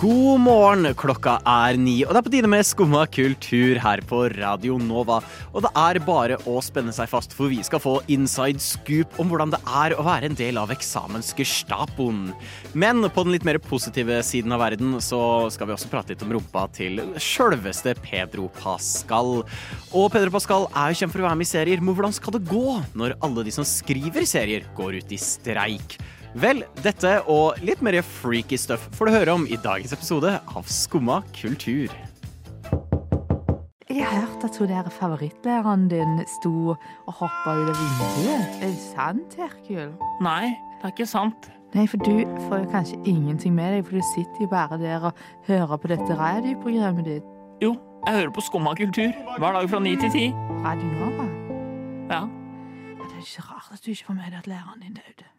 [0.00, 4.20] God morgen, klokka er ni, og det er på tide med Skumma kultur her på
[4.32, 5.18] Radio Nova.
[5.52, 9.28] Og det er bare å spenne seg fast, for vi skal få inside scoop om
[9.28, 12.30] hvordan det er å være en del av eksamensgestapoen.
[12.72, 15.20] Men på den litt mer positive siden av verden så
[15.52, 19.42] skal vi også prate litt om rumpa til sjølveste Pedro Pascal.
[19.92, 22.38] Og Pedro Pascal er jo kjent for å være med i serier, men hvordan skal
[22.38, 25.98] det gå når alle de som skriver serier, går ut i streik?
[26.38, 30.68] Vel, dette og litt mer freaky stuff får du høre om i dagens episode av
[30.70, 31.90] Skumma kultur.
[33.90, 38.60] Jeg hørte at hun der favorittlæreren din sto og hoppa ut av vinduet.
[38.62, 39.90] Er det sant, Herkul?
[40.22, 41.50] Nei, det er ikke sant.
[41.74, 45.10] Nei, for du får jo kanskje ingenting med deg, for du sitter jo bare der
[45.10, 47.26] og hører på dette radioprogrammet ditt.
[47.62, 47.74] Jo,
[48.06, 50.24] jeg hører på Skumma kultur hver dag fra ni til ti.
[50.62, 51.26] Radio Nova.
[52.06, 52.22] Ja.
[52.22, 55.29] Ja, det er ikke rart at du ikke får med deg at læreren din døde.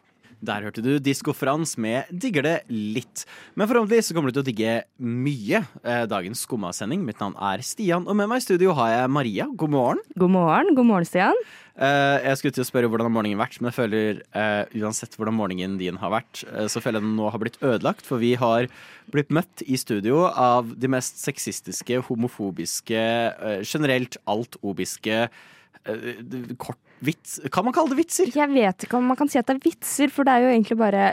[0.42, 3.25] Der hørte du Disko Frans med 'Digger det litt'.
[3.53, 7.03] Men forhåpentlig så kommer du til å digge mye eh, dagens Skumma-sending.
[7.06, 9.45] Mitt navn er Stian, og med meg i studio har jeg Maria.
[9.53, 10.02] God morgen.
[10.17, 11.38] God morgen, god morgen, Stian.
[11.78, 15.14] Eh, jeg skulle til å spørre hvordan har morgenen vært, men jeg føler eh, uansett
[15.14, 18.17] hvordan morgenen din har vært, eh, så føler jeg den nå har blitt ødelagt, for
[18.22, 18.66] vi har
[19.14, 27.39] blitt møtt i studio av de mest sexistiske, homofobiske, eh, generelt altobiske eh, kort vits
[27.53, 28.31] Kan man kalle det vitser?
[28.35, 30.53] Jeg vet ikke om man kan si at det er vitser, for det er jo
[30.53, 31.11] egentlig bare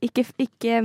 [0.00, 0.78] ikke, ikke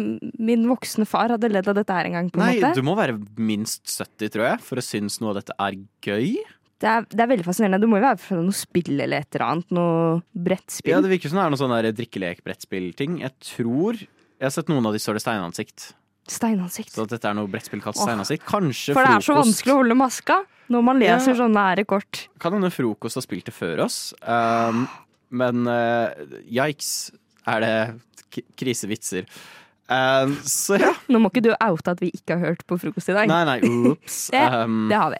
[0.43, 2.73] min voksne far hadde ledd av dette her engang, på Nei, måte.
[2.75, 6.33] du må være minst 70, tror jeg, for å synes noe av dette er gøy.
[6.83, 7.79] Det er, det er veldig fascinerende.
[7.79, 9.69] Du må jo være fra noe spill eller et eller annet.
[9.77, 10.17] Noe
[10.47, 10.91] brettspill.
[10.91, 13.21] Ja, Det virker som det er noe sånn drikkelek-brettspillting.
[13.23, 15.85] Jeg tror Jeg har sett noen av de står det steinansikt.
[16.27, 16.91] Steinansikt.
[16.91, 18.43] Så at dette er noe brettspill kalt steinansikt.
[18.49, 21.37] Kanskje For det er så vanskelig å holde maska når man leser Ja.
[21.43, 22.27] sånne nære kort.
[22.41, 24.13] Kan hende frokost har spilt det før oss.
[24.21, 24.87] Um,
[25.31, 26.09] men uh,
[26.47, 27.11] yikes,
[27.47, 29.25] er det krisevitser.
[29.85, 30.93] Um, så ja.
[31.13, 33.29] Nå må ikke du oute at vi ikke har hørt på frokost i dag.
[33.29, 33.59] Nei, nei,
[33.91, 34.29] ups.
[34.33, 35.19] Det, Um, det har vi.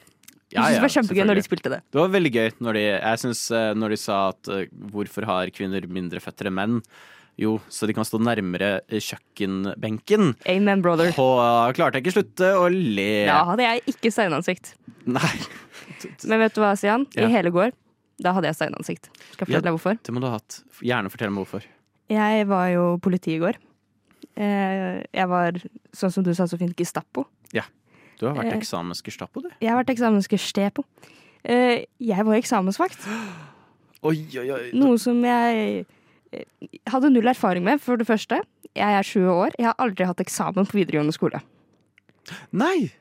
[0.56, 1.82] Jeg ja, synes ja, det var kjempegøy når de spilte det.
[1.92, 5.28] Det var veldig gøy når de, jeg synes, eh, når de sa at eh, hvorfor
[5.28, 6.78] har kvinner mindre føtter enn menn?
[7.36, 10.30] Jo, så de kan stå nærmere eh, kjøkkenbenken.
[10.48, 11.12] Amen, brother.
[11.20, 13.26] Og uh, klarte jeg ikke slutte å le.
[13.28, 14.72] Da hadde jeg ikke steinansikt.
[15.04, 15.34] Nei,
[16.24, 17.04] Men vet du hva, Stian?
[17.18, 17.28] Ja.
[17.28, 17.76] I hele går,
[18.24, 19.12] da hadde jeg steinansikt.
[19.12, 20.00] Skal jeg fortelle deg hvorfor?
[20.00, 20.62] det må du ha hatt.
[20.80, 21.68] Gjerne fortell meg hvorfor.
[22.16, 23.60] Jeg var jo politi i går.
[24.36, 25.60] Eh, Jeg var,
[25.96, 27.28] sånn som du sa så fint, Gestapo.
[28.20, 28.58] Du har vært Eh.
[28.60, 29.50] eksamensgestapo, du.
[29.62, 30.84] Jeg har vært eksamensgestepo.
[31.44, 33.06] Eh, Jeg var eksamensvakt,
[34.04, 34.70] Oi, oi, oi.
[34.74, 35.86] noe som jeg
[36.34, 36.44] eh,
[36.90, 38.42] hadde null erfaring med, for det første.
[38.76, 39.52] Jeg er 20 år.
[39.58, 41.42] Jeg har aldri hatt eksamen på videregående skole.
[42.52, 42.92] Nei,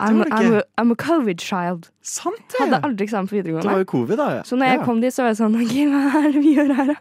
[0.00, 0.22] I'm.
[0.30, 1.90] I'm, a, I'm a covid child.
[2.02, 2.60] sant det!
[2.60, 3.62] Hadde aldri eksamen på videregående.
[3.68, 4.28] Det var jo covid, da.
[4.38, 4.42] ja.
[4.42, 4.84] Så når jeg Ja.
[4.84, 6.94] kom dit, så var jeg sånn OK, hva er det vi gjør her, da?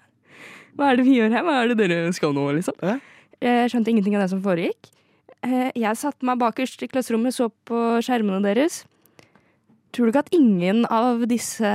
[0.78, 1.44] Hva er det vi gjør her?
[1.44, 2.74] Hva er det dere skal nå, liksom?
[2.84, 3.00] Ja.
[3.42, 4.92] Jeg skjønte ingenting av det som foregikk.
[5.46, 8.84] Eh, Jeg satte meg bakerst i klasserommet, så på skjermene deres.
[9.94, 11.66] Tror du ikke at ingen av disse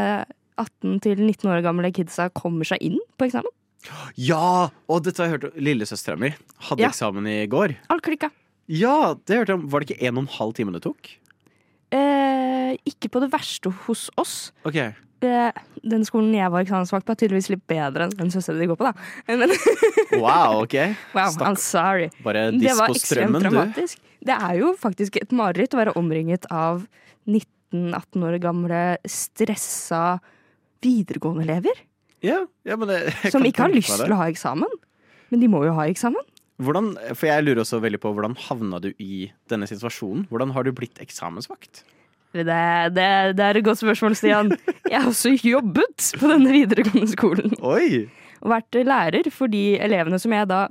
[0.58, 3.50] 18 19 år gamle kidsa kommer seg inn på eksamen?
[4.14, 4.68] ja!
[4.88, 6.28] Og dette har jeg hørt Lillesøstera mi
[6.68, 6.88] hadde Ja.
[6.92, 7.76] eksamen i går.
[7.90, 8.30] Alt klikka.
[8.68, 9.68] Ja, det hørte jeg om.
[9.68, 11.08] Var det ikke en og en halv time det tok?
[11.92, 14.36] Eh, ikke på det verste hos oss.
[14.64, 14.78] Ok.
[15.22, 15.52] Eh,
[15.86, 18.78] den skolen jeg var eksamensvakt på, er tydeligvis litt bedre enn den søstera di går
[18.80, 18.94] på, da.
[19.28, 19.52] Men,
[20.24, 20.74] Wow, ok.
[21.14, 22.08] wow, Stakk- I'm sorry.
[22.24, 23.48] Bare Det disk var på ekstremt strømmen, du.
[23.50, 24.00] dramatisk.
[24.22, 26.82] Det er jo faktisk et mareritt å være omringet av
[27.28, 30.18] 19-18 år gamle stressa
[30.82, 31.76] videregående-elever.
[32.22, 32.98] Ja, ja, men det,
[33.34, 34.70] Som ikke har lyst til å ha eksamen.
[35.32, 36.22] Men de må jo ha eksamen.
[36.60, 40.26] Hvordan, for jeg lurer også veldig på hvordan havna du i denne situasjonen?
[40.30, 41.84] Hvordan har du blitt eksamensvakt?
[42.32, 44.52] Det, det, det er et godt spørsmål, Stian.
[44.88, 47.56] Jeg har også jobbet på denne videregående skolen.
[47.60, 48.06] Oi!
[48.42, 50.66] Og vært lærer for de elevene som jeg da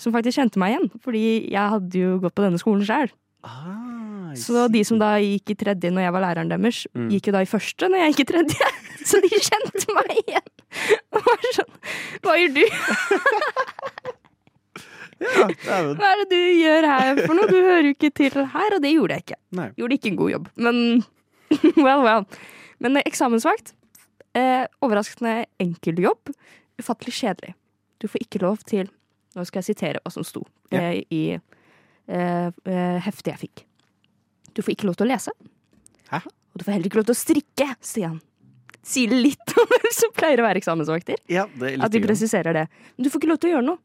[0.00, 0.88] som faktisk kjente meg igjen.
[1.04, 3.12] Fordi jeg hadde jo gått på denne skolen sjøl.
[3.44, 7.10] Ah, Så de som da gikk i tredje når jeg var læreren deres, Mm.
[7.12, 8.72] gikk jo da i første når jeg gikk i tredje.
[9.08, 10.50] Så de kjente meg igjen.
[11.18, 11.72] Og var sånn
[12.24, 12.64] Hva gjør du?
[15.22, 15.46] ja.
[15.98, 17.48] Hva er det du gjør her for noe?
[17.50, 18.76] Du hører jo ikke til her.
[18.76, 19.38] Og det gjorde jeg ikke.
[19.58, 19.68] Nei.
[19.78, 20.50] Gjorde ikke en god jobb.
[20.68, 20.80] Men
[21.86, 22.26] well, well.
[22.82, 23.74] Men eksamensvakt.
[24.38, 26.32] Eh, overraskende enkel jobb.
[26.80, 27.54] Ufattelig kjedelig.
[28.02, 28.90] Du får ikke lov til
[29.32, 30.42] Nå skal jeg sitere hva som sto
[30.76, 33.62] eh, i eh, eh, heftet jeg fikk.
[34.52, 35.32] Du får ikke lov til å lese.
[36.10, 36.20] Hæ?
[36.52, 38.18] Og du får heller ikke lov til å strikke, Stian.
[38.84, 41.22] Sier litt om hvem som pleier å være eksamensvakter.
[41.32, 42.66] Ja, det er At de presiserer det.
[42.96, 43.80] Men du får ikke lov til å gjøre noe.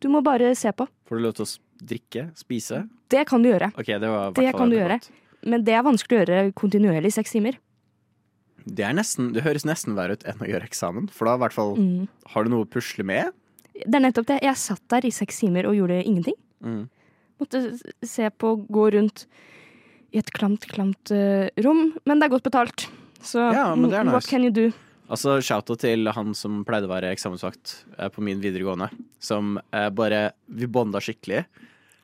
[0.00, 0.86] Du må bare se på.
[1.08, 2.26] Får du lov til å drikke?
[2.38, 2.84] Spise?
[3.10, 3.72] Det kan du gjøre.
[3.78, 5.00] Ok, det var Det kan du gjøre.
[5.48, 7.58] Men det er vanskelig å gjøre kontinuerlig i seks timer.
[8.68, 11.54] Det, er nesten, det høres nesten verre ut enn å gjøre eksamen, for da hvert
[11.56, 12.08] fall Mm.
[12.34, 13.32] har du noe å pusle med.
[13.74, 14.40] Det er nettopp det.
[14.42, 16.34] Jeg satt der i seks timer og gjorde ingenting.
[16.62, 16.88] Mm.
[17.38, 19.26] Måtte se på, gå rundt
[20.12, 21.94] i et klamt, klamt uh, rom.
[22.04, 22.88] Men det er godt betalt.
[23.22, 24.72] Så Ja, men det er mm, what can you do?
[25.08, 28.90] Altså, Shout-out til han som pleide å være eksamensvakt eh, på min videregående.
[29.24, 31.46] Som eh, bare Vi bonda skikkelig.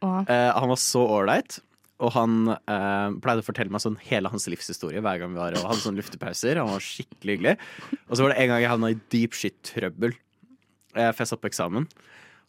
[0.04, 1.58] Eh, han var så ålreit.
[2.02, 5.54] Og han eh, pleide å fortelle meg sånn hele hans livshistorie hver gang vi var
[5.56, 6.58] og hadde sånne luftepauser.
[6.60, 7.54] Han var skikkelig hyggelig.
[8.08, 10.16] Og så var det en gang jeg havna i deep shit-trøbbel.
[10.96, 11.86] Eh, jeg satt på eksamen.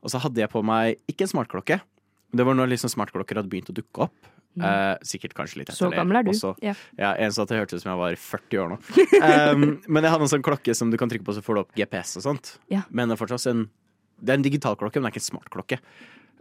[0.06, 1.80] Og så hadde jeg på meg ikke en smartklokke.
[2.36, 4.32] Det var når liksom smartklokker hadde begynt å dukke opp.
[4.56, 6.32] Eh, sikkert kanskje litt etter så gammel er du.
[6.32, 6.54] også.
[6.64, 6.76] Ja.
[6.96, 8.78] Ja, en sånn at det hørtes ut som jeg var 40 år nå.
[9.20, 11.62] Um, men jeg hadde en sånn klokke som du kan trykke på, så får du
[11.66, 12.56] opp GPS og sånt.
[12.72, 12.86] Ja.
[12.90, 13.68] Men det er fortsatt en
[14.16, 15.80] Det er en digital klokke, men det er ikke en smart klokke.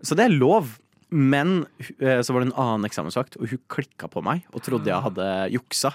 [0.06, 0.76] Så det er lov.
[1.10, 1.66] Men
[1.98, 5.04] eh, så var det en annen eksamensvakt, og hun klikka på meg og trodde jeg
[5.04, 5.92] hadde juksa.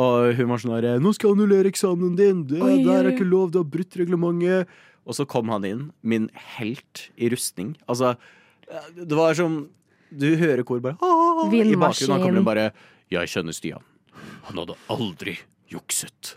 [0.00, 2.42] Og hun var sånn her 'Nå skal jeg annullere eksamen din!
[2.48, 4.66] Det Oi, der er ikke lov, du har brutt reglementet!'
[5.06, 7.76] Og så kom han inn, min helt i rustning.
[7.86, 8.16] Altså,
[8.96, 9.68] det var som
[10.10, 12.70] Du hører kor bare «Ah», I bakgrunnen kommer det bare
[13.10, 13.82] 'Jeg kjenner Stian.
[14.44, 15.38] Han hadde aldri
[15.72, 16.36] jukset'.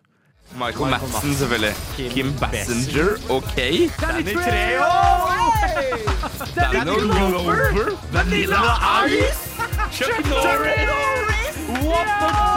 [0.56, 1.74] Michael Madsen, selvfølgelig.
[2.14, 3.56] Kim Bassinger, OK.
[4.00, 4.88] Danny Treo!
[6.56, 7.92] Danny Glover.
[8.12, 8.62] Vanilla
[9.08, 9.48] Ice.
[9.92, 11.58] Chuck Norris.
[11.84, 12.48] What the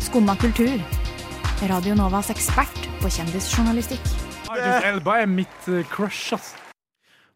[0.00, 0.82] Skumma kultur.
[1.68, 4.31] Radio Novas ekspert på kjendisjournalistikk.
[4.56, 6.52] Idris Elba er mitt eh, crush, ass.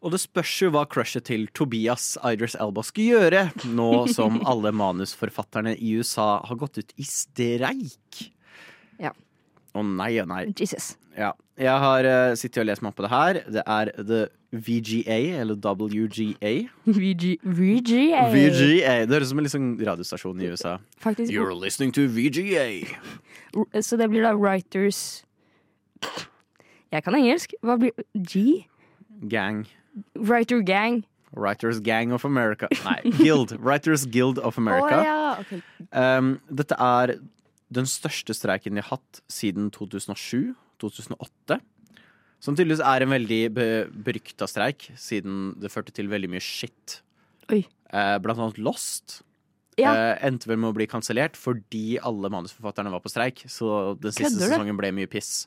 [0.04, 3.42] Og det spørs jo hva crushet til Tobias Idris Elba skal gjøre,
[3.72, 8.26] nå som alle manusforfatterne i USA har gått ut i streik.
[9.02, 9.14] Ja.
[9.76, 10.44] Å nei og nei.
[10.56, 10.94] Jesus.
[11.16, 11.32] Ja.
[11.56, 13.40] Jeg har uh, sittet og lest meg opp på det her.
[13.56, 14.22] Det er The
[14.56, 16.52] VGA, eller WGA.
[16.84, 18.26] VG, VGA.
[18.32, 18.94] VGA.
[19.08, 20.76] Det høres ut som en sånn radiostasjon i USA.
[21.00, 21.32] Faktisk.
[21.32, 22.84] You're listening to VGA.
[23.80, 25.24] Så det blir da Writers
[26.94, 27.54] Jeg kan engelsk.
[27.62, 28.66] Hva blir G?
[29.30, 29.64] Gang.
[30.14, 31.04] Writer Gang.
[31.36, 32.68] Writers Gang of America.
[32.84, 33.56] Nei, Guild.
[33.66, 34.98] Writers Guild of America.
[34.98, 35.52] Oh, ja, ok.
[35.92, 37.16] Um, dette er
[37.74, 41.58] den største streiken de har hatt siden 2007-2008.
[42.40, 43.68] Som tydeligvis er en veldig be
[44.06, 47.00] berykta streik, siden det førte til veldig mye shit.
[47.50, 49.20] Eh, blant annet Lost.
[49.76, 49.92] Ja.
[49.92, 53.42] Uh, endte vel med å bli kansellert fordi alle manusforfatterne var på streik.
[53.50, 55.44] Så den siste Kødder sesongen ble mye piss.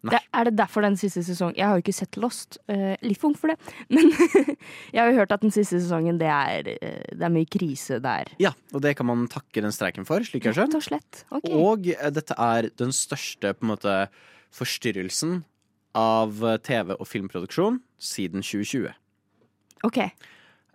[0.00, 2.56] Det, er det derfor den siste sesongen Jeg har jo ikke sett Lost.
[2.70, 3.58] Uh, litt for ung for det.
[3.94, 7.48] Men jeg har jo hørt at den siste sesongen, det er, eh, det er mye
[7.50, 8.32] krise der.
[8.40, 11.24] Ja, og det kan man takke den streiken for, slik jeg har Rett og slett.
[11.28, 11.50] Ok.
[11.52, 14.00] Og uh, dette er den største på en måte
[14.56, 15.42] forstyrrelsen
[15.98, 18.92] av TV- og filmproduksjon siden 2020.
[19.86, 19.98] Ok,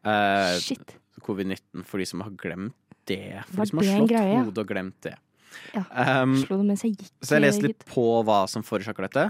[0.05, 0.97] Uh, Shit.
[1.25, 2.75] Covid-19, for de som har glemt
[3.09, 3.41] det.
[3.49, 5.15] For Var de som har slått hodet og glemt det.
[5.75, 5.83] Ja.
[6.23, 7.09] Um, Slo det mens jeg gikk.
[7.21, 9.25] så jeg leste litt på hva som forårsaker dette.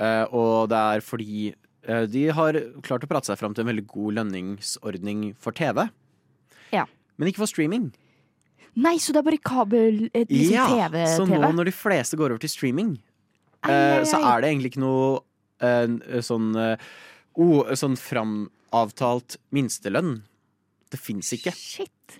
[0.00, 1.52] Uh, og det er fordi
[1.88, 5.84] uh, de har klart å prate seg fram til en veldig god lønningsordning for TV.
[6.72, 6.86] Ja.
[7.20, 7.90] Men ikke for streaming.
[8.72, 11.02] Nei, så det er bare kabel eh, liksom ja, TV?
[11.12, 12.94] så nå når de fleste går over til streaming,
[13.60, 20.16] Ai, ai, ai, så er det egentlig ikke noe sånn oh, sånn framavtalt minstelønn.
[20.90, 21.52] Det fins ikke.
[21.54, 22.16] Shit.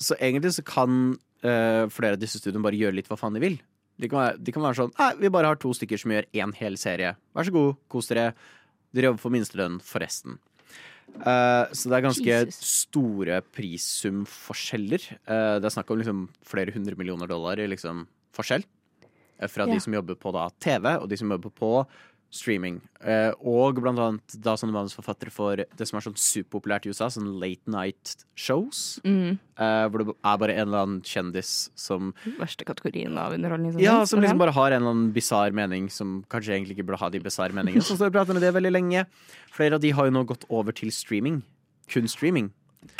[0.00, 3.42] Så egentlig så kan eh, flere av disse studiene bare gjøre litt hva faen de
[3.42, 3.58] vil.
[3.98, 6.26] De kan være, de kan være sånn Nei, vi bare har to stykker som gjør
[6.36, 7.14] én hel serie.
[7.34, 8.34] Vær så god, kos dere.
[8.92, 10.38] Dere jobber for minstelønn for resten.
[11.16, 12.58] Eh, så det er ganske Jesus.
[12.84, 15.04] store prissumforskjeller.
[15.24, 18.64] Uh, det er snakk om liksom flere hundre millioner dollar i liksom forskjell.
[19.48, 19.72] fra Ja.
[19.74, 21.86] de som jobber på da, TV, og de som jobber på
[22.34, 22.80] streaming.
[23.00, 27.08] Eh, og blant annet da sånne manusforfattere for det som er sånn superpopulært i USA,
[27.12, 28.98] sånn late night shows.
[29.06, 29.38] Mm.
[29.56, 33.78] eh, hvor det er bare en eller annen kjendis som Verste kategorien av underholdning.
[33.82, 37.00] Ja, som liksom bare har en eller annen bisarr mening som kanskje egentlig ikke burde
[37.04, 37.84] ha de bisarre meningene.
[37.86, 39.06] Så har vi pratet med det veldig lenge.
[39.54, 41.42] Flere av de har jo nå gått over til streaming.
[41.92, 42.50] Kun streaming.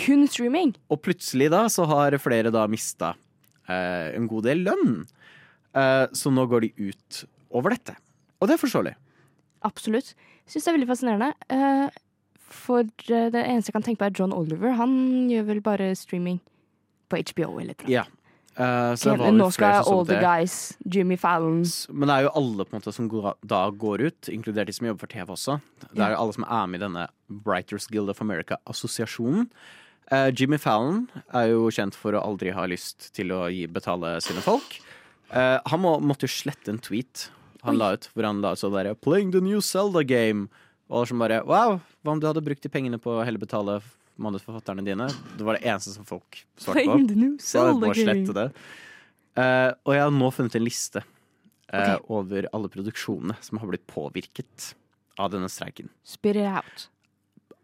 [0.00, 0.74] Kun streaming.
[0.90, 3.14] Og plutselig da så har flere da mista
[3.68, 5.02] eh, en god del lønn.
[5.76, 7.24] Eh, så nå går de ut
[7.56, 7.96] over dette.
[8.40, 8.94] Og det er forståelig.
[9.66, 10.14] Absolutt.
[10.46, 11.32] Syns det er veldig fascinerende.
[11.50, 12.02] Uh,
[12.46, 14.76] for eh, det eneste jeg kan tenke på, er John Oliver.
[14.78, 16.38] Han gjør vel bare streaming
[17.10, 17.90] på HBO eller noe.
[17.90, 18.06] Yeah.
[18.56, 18.96] Uh,
[19.36, 20.16] Nå skal All the.
[20.16, 21.58] Guys, Jimmy Fallon
[21.92, 24.72] Men det er jo alle på en måte som går, da går ut, inkludert de
[24.72, 25.58] som jobber for TV også.
[25.90, 27.04] Det er jo alle som er med i denne
[27.44, 29.50] Writers Guild of America-assosiasjonen.
[30.08, 31.04] Uh, Jimmy Fallon
[31.34, 34.78] er jo kjent for å aldri ha lyst til å gi, betale sine folk.
[35.28, 37.26] Uh, han må, måtte jo slette en tweet
[37.66, 40.48] han la ut, hvor han la ut sånn derre 'Playing the new Zelda game'.
[40.86, 43.42] Og alle som bare Wow, hva om du hadde brukt de pengene på å heller
[43.42, 43.80] betale
[44.16, 45.08] manusforfatterne dine.
[45.36, 46.98] Det var det eneste som folk svarte på.
[47.08, 48.50] The new Zelda game.
[49.36, 49.72] Uh.
[49.84, 51.98] Og jeg har nå funnet en liste uh, okay.
[52.08, 54.72] over alle produksjonene som har blitt påvirket
[55.20, 55.90] av denne streiken.
[56.06, 56.88] Spit it out.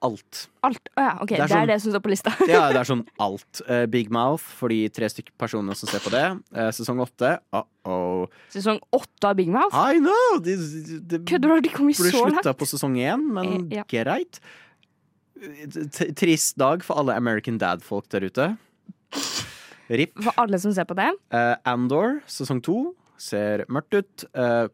[0.02, 0.48] Alt.
[0.66, 0.88] Alt.
[0.98, 1.28] Å ja, OK.
[1.30, 2.32] Det Det er er, sånn- det som står på lista.
[2.50, 3.60] Ja, det er sånn alt.
[3.68, 6.24] Uh, Big Mouth for de tre stykker personene som ser på det.
[6.50, 7.36] Uh, sesong åtte.
[7.54, 8.26] Uh-oh.
[8.50, 9.70] Sesong åtte av Big Mouth.
[9.78, 10.40] I know!
[10.42, 10.56] Det,
[11.06, 11.68] de, Kødder du?
[11.68, 13.84] De kom jo burde slutta på sesong én, men Eh, ja.
[13.90, 14.40] greit.
[15.38, 18.50] T- Trist dag for alle American Dad-folk der ute.
[19.90, 20.12] RIP.
[20.22, 21.08] For alle som ser på det.
[21.34, 24.24] Eh, Andor, sesong to, ser mørkt ut.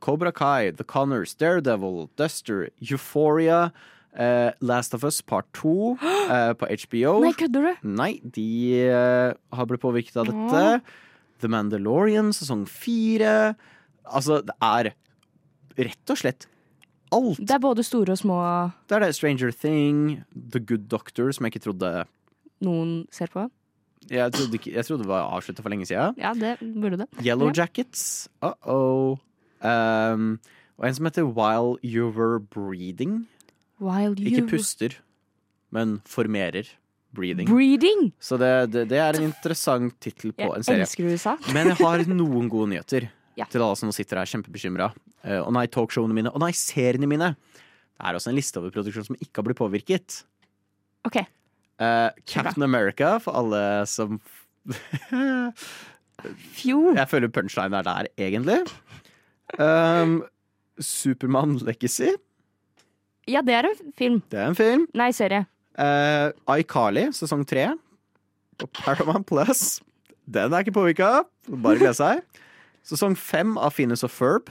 [0.04, 3.70] Cobra Kai, The Connors, Daredevil, Duster, Euphoria,
[4.16, 7.18] eh, Last of Us part 2 uh, på HBO.
[7.24, 7.88] Nei, kødder du?
[7.88, 8.48] Nei, de
[8.88, 10.64] uh, har blitt påvirket av dette.
[11.42, 13.54] The Mandalorian, sesong fire.
[14.08, 14.92] Altså, det er
[15.78, 16.48] rett og slett
[17.14, 17.40] alt.
[17.40, 18.38] Det er både store og små
[18.88, 21.92] Det er det Stranger Thing, The Good Doctor, som jeg ikke trodde
[22.64, 23.46] noen ser på.
[24.08, 26.16] Jeg trodde, jeg trodde det var avslutta for lenge siden.
[26.18, 27.08] Ja, det burde det.
[27.24, 28.28] Yellow Jackets.
[28.42, 29.18] Uh-oh.
[29.60, 30.38] Um,
[30.78, 33.28] og en som heter While You Were Breathing.
[33.80, 34.96] Ikke puster,
[35.74, 36.66] men formerer
[37.14, 37.48] breathing.
[37.48, 38.10] Breeding!
[38.20, 40.84] Så det, det, det er en interessant tittel på en Jeg serie.
[40.86, 41.36] elsker USA.
[41.56, 43.06] Men jeg har noen gode nyheter
[43.38, 43.46] Ja.
[43.48, 44.90] til alle som sitter her kjempebekymra.
[45.24, 47.32] Uh, og nei, talkshowene mine, og nei, seriene mine.
[47.98, 50.20] Det er også en liste over produksjoner som ikke har blitt påvirket.
[51.08, 51.22] OK.
[51.80, 54.18] Uh, Captain America, for alle som
[56.58, 56.78] Fjo.
[56.96, 58.58] Jeg føler punchline er der, egentlig.
[59.58, 60.20] Um,
[60.82, 62.10] Supermann Legacy.
[63.28, 64.20] Ja, det er en film.
[64.32, 64.86] Det er en film.
[64.96, 65.44] Nei, serie.
[65.78, 67.70] Uh, iCarly, sesong tre.
[68.58, 69.78] På Paramount Plus.
[70.28, 71.22] Den er ikke påvirka.
[71.48, 72.24] Bare glede seg.
[72.88, 74.50] Sesong fem av Finnes og Ferb.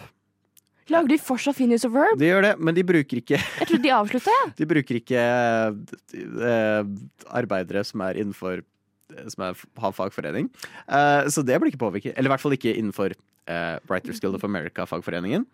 [0.87, 2.15] Lager de fortsatt Phineas og Ferb?
[2.19, 4.53] De gjør det, men de bruker ikke Jeg trodde de avslutta, jeg.
[4.61, 5.23] De bruker ikke
[6.47, 6.91] eh,
[7.41, 8.63] arbeidere som er innenfor
[9.33, 10.49] Som er, har fagforening.
[10.87, 12.13] Uh, så det blir ikke påvirket.
[12.15, 15.47] Eller i hvert fall ikke innenfor uh, Writers Guild of America-fagforeningen.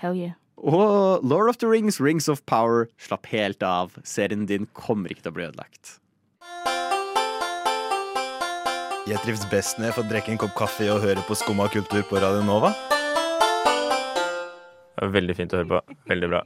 [0.00, 0.36] Hell yeah.
[0.58, 3.94] Og Lord of the Rings, Rings of Power, slapp helt av.
[4.02, 5.98] Serien din kommer ikke til å bli ødelagt.
[9.08, 12.02] Jeg trives best når jeg får drikke en kopp kaffe og høre på Skumma kultur
[12.10, 12.74] på Radio Nova.
[14.98, 15.98] Veldig fint å høre på.
[16.10, 16.42] Veldig bra.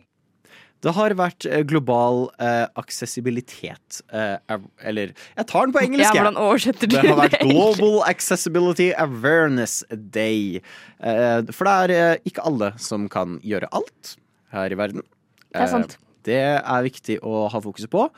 [0.82, 4.34] Det har vært eh, global uh, aksessibilitet uh,
[4.82, 6.24] Eller jeg tar den på engelsk, Ja, jeg.
[6.24, 7.38] hvordan oversetter du Det har vært?
[7.46, 10.58] Global Accessibility Awareness Day.
[10.98, 14.16] Uh, For det er ikke alle som kan gjøre alt
[14.52, 15.06] her i verden.
[15.52, 15.98] Det er sant.
[16.26, 18.08] Det er viktig å ha fokuset på.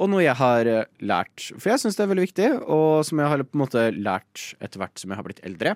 [0.00, 0.68] Og noe jeg har
[1.04, 3.82] lært, for jeg syns det er veldig viktig, og som jeg har på en måte
[3.92, 5.74] lært etter hvert som jeg har blitt eldre,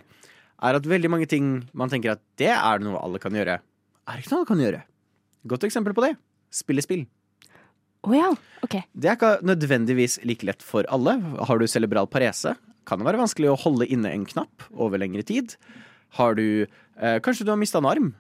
[0.65, 4.23] er at veldig mange ting man tenker at det er noe alle kan gjøre, er
[4.23, 4.81] ikke noe alle kan gjøre.
[5.47, 6.15] Godt eksempel på det.
[6.55, 7.07] Spille spill.
[8.07, 8.29] Å ja.
[8.63, 8.79] OK.
[8.95, 11.17] Det er ikke nødvendigvis like lett for alle.
[11.49, 12.55] Har du cerebral parese,
[12.87, 15.57] kan det være vanskelig å holde inne en knapp over lengre tid.
[16.21, 18.13] Har du eh, Kanskje du har mista en arm?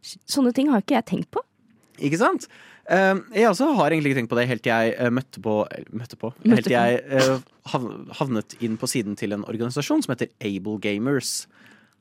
[0.00, 1.42] Sånne ting har ikke jeg tenkt på.
[2.00, 2.46] Ikke sant?
[2.88, 5.56] Eh, jeg også har egentlig ikke tenkt på det helt til jeg eh, møtte på,
[5.94, 7.36] møtte på Helt til jeg eh,
[8.16, 11.44] havnet inn på siden til en organisasjon som heter Able Gamers.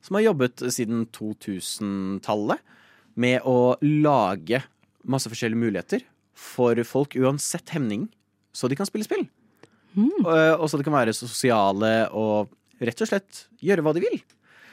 [0.01, 2.63] Som har jobbet siden 2000-tallet
[3.20, 4.63] med å lage
[5.08, 6.06] masse forskjellige muligheter
[6.39, 8.08] for folk uansett hemning,
[8.56, 9.27] så de kan spille spill.
[9.98, 10.22] Mm.
[10.22, 14.20] og så de kan være sosiale og rett og slett gjøre hva de vil.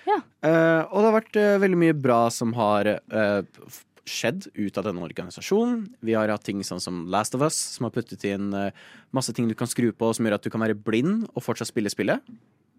[0.06, 0.20] Ja.
[0.44, 3.70] Uh, og det har vært uh, veldig mye bra som har uh,
[4.06, 5.86] skjedd ut av denne organisasjonen.
[6.06, 8.52] Vi har hatt ting sånn som Last of Us, som har puttet inn
[9.16, 11.72] masse ting du kan skru på som gjør at du kan være blind og fortsatt
[11.72, 12.22] spille spillet.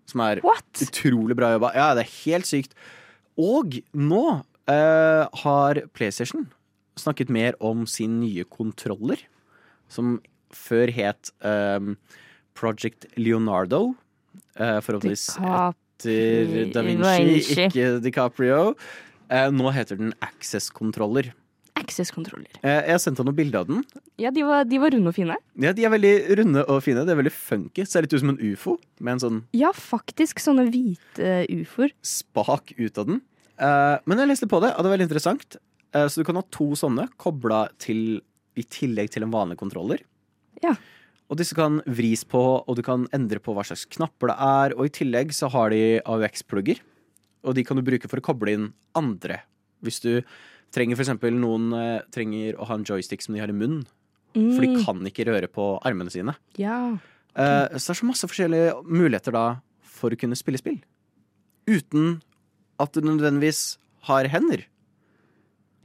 [0.07, 0.85] Som er What?
[0.85, 1.73] utrolig bra jobba.
[1.75, 2.77] Ja, det er helt sykt.
[3.35, 4.23] Og nå
[4.67, 6.47] har PlayStation
[6.99, 9.21] snakket mer om sin nye kontroller,
[9.91, 10.17] som
[10.55, 11.95] før het um,
[12.57, 13.93] Project Leonardo.
[14.57, 17.67] Uh, forhåpentligvis etter Da Vinci, Vinci.
[17.67, 18.61] ikke DiCaprio.
[19.27, 21.33] Uh, nå heter den Access-kontroller.
[21.77, 22.49] Access-kontroller.
[22.63, 23.83] Uh, jeg sendte noen bilder av den.
[24.21, 25.37] Ja, de var, de var runde og fine.
[25.61, 27.03] Ja, De er veldig runde og fine.
[27.05, 27.85] Det er veldig funky.
[27.85, 30.41] Ser litt ut som en ufo med en sånn Ja, faktisk.
[30.41, 31.93] Sånne hvite ufoer.
[32.01, 33.21] spak ut av den.
[33.57, 35.57] Uh, men jeg leste på det, og det var veldig interessant.
[35.95, 38.21] Eh, så du kan ha to sånne kobla til
[38.57, 40.01] i tillegg til en vanlig kontroller.
[40.63, 40.73] Ja.
[41.29, 44.75] Og disse kan vris på, og du kan endre på hva slags knapper det er.
[44.77, 46.79] Og i tillegg så har de AUX-plugger,
[47.43, 49.41] og de kan du bruke for å koble inn andre.
[49.83, 50.21] Hvis du
[50.73, 53.85] trenger eksempel noen eh, trenger å ha en joystick som de har i munnen,
[54.33, 54.83] for de Mm.
[54.85, 56.35] kan ikke røre på armene sine.
[56.57, 56.97] Ja.
[57.37, 57.77] Okay.
[57.79, 59.43] så det er så masse forskjellige muligheter da
[59.81, 60.79] for å kunne spille spill.
[61.67, 62.21] Uten
[62.79, 63.77] at du nødvendigvis
[64.09, 64.63] har hender.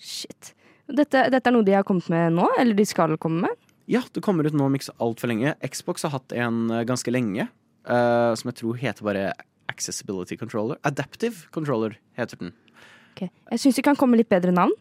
[0.03, 0.53] Shit.
[0.91, 3.69] Dette, dette er noe de har kommet med nå, eller de skal komme med?
[3.91, 5.55] Ja, det kommer ut nå om ikke så altfor lenge.
[5.63, 7.47] Xbox har hatt en eh, ganske lenge,
[7.87, 9.25] uh, som jeg tror heter bare
[9.71, 10.79] Accessibility Controller.
[10.87, 12.53] Adaptive Controller heter den.
[13.15, 13.31] Okay.
[13.53, 14.75] Jeg syns det kan komme litt bedre navn.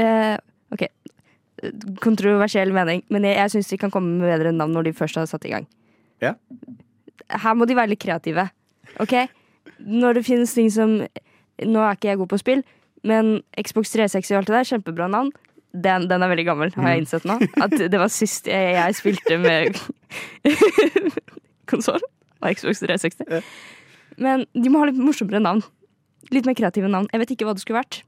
[0.00, 0.36] Uh,
[0.74, 0.88] ok,
[2.04, 5.20] kontroversiell mening, men jeg, jeg syns de kan komme med bedre navn når de først
[5.20, 5.68] har satt i gang.
[6.22, 6.34] Ja.
[7.32, 8.48] Her må de være litt kreative.
[9.02, 9.14] Ok?
[9.80, 11.00] Når det finnes ting som
[11.56, 12.60] Nå er ikke jeg god på spill,
[13.04, 15.32] men Xbox 360 og alt det der, kjempebra navn.
[15.76, 17.36] Den, den er veldig gammel, har jeg innsett nå.
[17.60, 19.76] At det var sist jeg, jeg spilte med
[21.70, 22.00] konsoll.
[22.40, 23.42] Og Xbox 360.
[24.22, 25.60] Men de må ha litt morsommere navn.
[26.32, 27.10] Litt mer kreative navn.
[27.12, 28.00] Jeg vet ikke hva det skulle vært.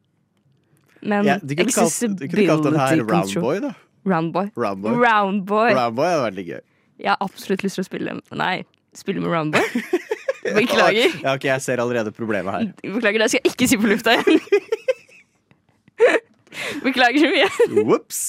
[1.02, 3.75] Men Ja, du kunne kalt, den her Roundboy, da.
[4.09, 4.50] Roundboy.
[4.57, 4.97] Roundboy.
[5.04, 5.73] Roundboy.
[5.76, 6.62] Roundboy hadde vært litt gøy.
[6.99, 8.54] Jeg har absolutt lyst til å spille Nei,
[8.97, 9.85] spille med Roundboy.
[10.59, 11.14] Beklager.
[11.25, 12.68] Ja, ok, Jeg ser allerede problemet her.
[12.95, 14.40] Beklager, det skal jeg ikke si på lufta igjen.
[16.85, 17.85] Beklager så mye.
[17.85, 18.21] Whoops.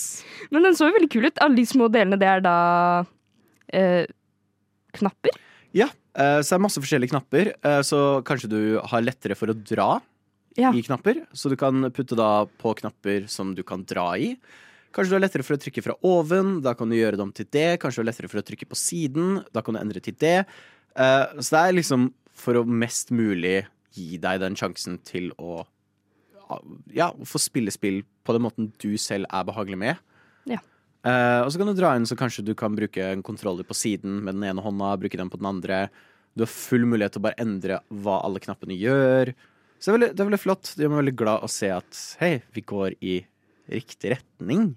[0.53, 1.41] Men den så jo veldig kul ut.
[1.43, 2.55] Alle de små delene, det er da
[3.73, 4.05] eh,
[4.97, 5.35] knapper.
[5.77, 7.51] Ja, eh, så det er masse forskjellige knapper.
[7.61, 8.59] eh, Så kanskje du
[8.91, 9.91] har lettere for å dra
[10.57, 10.71] Ja.
[10.73, 11.23] i knapper.
[11.33, 14.33] Så du kan putte da på knapper som du kan dra i.
[14.91, 16.59] Kanskje du har lettere for å trykke fra oven.
[16.65, 17.77] Da kan du gjøre det om til det.
[17.79, 19.43] Kanskje du har lettere for å trykke på siden.
[19.53, 20.41] Da kan du endre til det.
[20.95, 25.65] Eh, Så det er liksom for å mest mulig gi deg den sjansen til å
[26.95, 29.99] ja, få spille spill på den måten du selv er behagelig med.
[30.49, 30.61] Ja.
[31.05, 33.77] Uh, og så kan du dra inn så kanskje du kan bruke en kontroller på
[33.77, 35.87] siden med den ene hånda, bruke den på den andre.
[36.35, 39.33] Du har full mulighet til å bare endre hva alle knappene gjør.
[39.79, 40.71] Så det er veldig, det er veldig flott.
[40.75, 43.15] Det gjør meg veldig glad å se at hei, vi går i
[43.71, 44.71] riktig retning.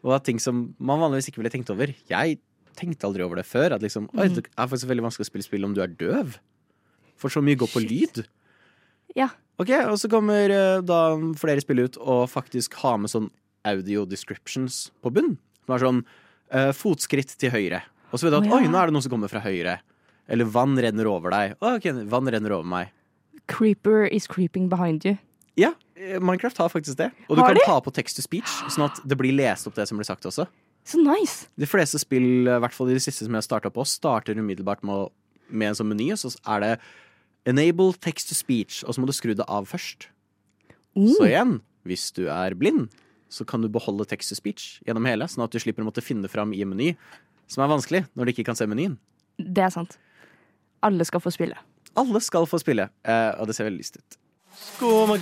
[0.00, 1.92] Og at ting som man vanligvis ikke ville tenkt over.
[2.08, 2.40] Jeg
[2.80, 3.76] tenkte aldri over det før.
[3.76, 4.34] At liksom, Mhm.
[4.40, 6.38] det er faktisk veldig vanskelig å spille spill om du er døv.
[7.20, 8.24] For så mye går på lyd.
[9.16, 9.28] Ja.
[9.60, 13.30] Ok, Og så kommer eh, da flere spill ut og faktisk har med sånn
[13.68, 15.36] audio descriptions på bunn.
[15.66, 16.04] Som er sånn
[16.54, 17.82] uh, fotskritt til høyre.
[18.10, 18.64] Og så vet du at oh, ja.
[18.64, 19.80] oi, nå er det noen som kommer fra høyre.
[20.26, 21.52] Eller vann renner over deg.
[21.60, 22.88] Å, ok, vann renner over meg.
[23.46, 25.18] Creeper is creeping behind you.
[25.58, 27.10] Ja, eh, Minecraft har faktisk det.
[27.28, 27.62] Og du Har kan de?
[27.66, 30.24] ta på text to speech, sånn at det blir lest opp det som blir sagt
[30.24, 30.46] også.
[30.86, 31.48] Så nice!
[31.60, 34.82] De fleste spill, i hvert fall de siste som jeg har starta på, starter umiddelbart
[34.86, 35.12] med,
[35.48, 36.72] med en sånn meny, og så er det
[37.50, 40.08] enable text to speech, og så må du skru det av først.
[40.96, 41.12] Mm.
[41.14, 41.54] Så igjen,
[41.88, 42.88] hvis du er blind,
[43.30, 46.04] så kan du beholde text to speech gjennom hele, sånn at du slipper å måtte
[46.04, 46.94] finne fram i en meny,
[47.50, 48.98] som er vanskelig når du ikke kan se menyen.
[49.40, 49.98] Det er sant.
[50.86, 51.58] Alle skal få spille.
[51.98, 54.18] Alle skal få spille, eh, og det ser veldig lyst ut.
[54.60, 55.16] Skål,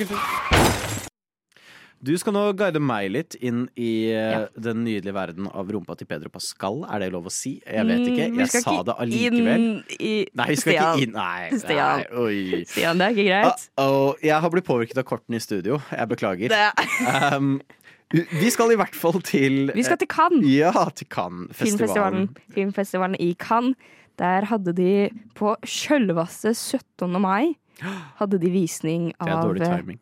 [2.04, 4.40] Du skal nå guide meg litt inn i eh, Ja.
[4.54, 6.84] den nydelige verden av rumpa til Pedro Pascal.
[6.86, 7.56] Er det lov å si?
[7.66, 8.28] Jeg vet ikke.
[8.30, 9.64] Mm, Jeg sa ikke det allikevel.
[9.98, 10.92] i Nei, vi skal Stian.
[10.94, 12.04] ikke inn Nei, Stian.
[12.14, 12.62] nei.
[12.70, 13.66] Stian, det er ikke greit.
[13.82, 15.80] Uh-oh, jeg har blitt påvirket av kortene i studio.
[15.90, 16.48] Jeg beklager.
[16.48, 17.60] Det Um,
[18.08, 20.46] vi skal i hvert fall til Vi skal til Cannes.
[20.48, 21.54] Ja, til Cannes-festivalen.
[21.58, 23.74] Filmfestivalen, filmfestivalen i Cannes.
[24.18, 27.20] Der hadde de på sjølveste 17.
[27.20, 27.56] mai
[28.22, 29.98] hadde de visning av Det er dårlig timing.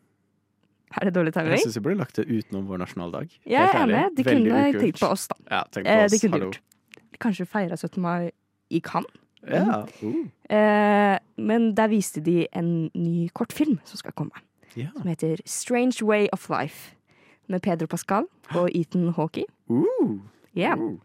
[0.95, 1.51] Er det dårlig timing?
[1.51, 3.29] Jeg syns vi burde lagt det utenom vår nasjonaldag.
[3.45, 4.03] Jeg er enig.
[4.17, 4.81] De Veldig kunne ukult.
[4.81, 5.35] tenkt på oss, da.
[5.51, 6.11] Ja, tenk på Eh, oss.
[6.11, 6.45] de kunne Hallo.
[6.45, 6.59] gjort.
[7.19, 8.01] Kanskje feira 17.
[8.01, 8.31] mai
[8.71, 9.11] i Cannes.
[9.47, 9.85] Ja.
[10.03, 10.27] Uh.
[10.49, 14.31] Eh, men der viste de en ny kortfilm som skal komme.
[14.75, 14.87] Ja.
[14.95, 16.95] Som heter Strange Way of Life.
[17.49, 19.43] Med Pedro Pascal og Ethan Hawkey.
[19.69, 20.19] Uh.
[20.55, 20.77] Yeah.
[20.79, 20.97] Uh.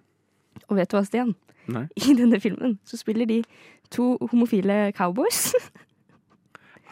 [0.68, 1.35] Og vet du hva, Stian?
[1.68, 1.87] Nei.
[1.97, 3.45] I denne filmen så spiller de
[3.90, 5.55] to homofile cowboys.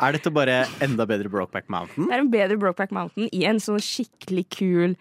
[0.01, 2.07] Er dette bare enda bedre Brokeback Mountain?
[2.09, 4.95] Det er en bedre Brokeback Mountain i en sånn skikkelig kul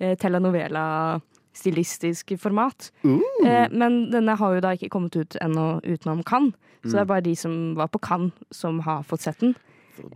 [0.00, 2.90] eh, telenovela-stilistisk format.
[3.04, 3.20] Uh.
[3.46, 6.54] Eh, men denne har jo da ikke kommet ut ennå utenom Cannes.
[6.84, 7.08] Så det er Mm.
[7.14, 9.54] bare de som var på Cannes, som har fått sett den.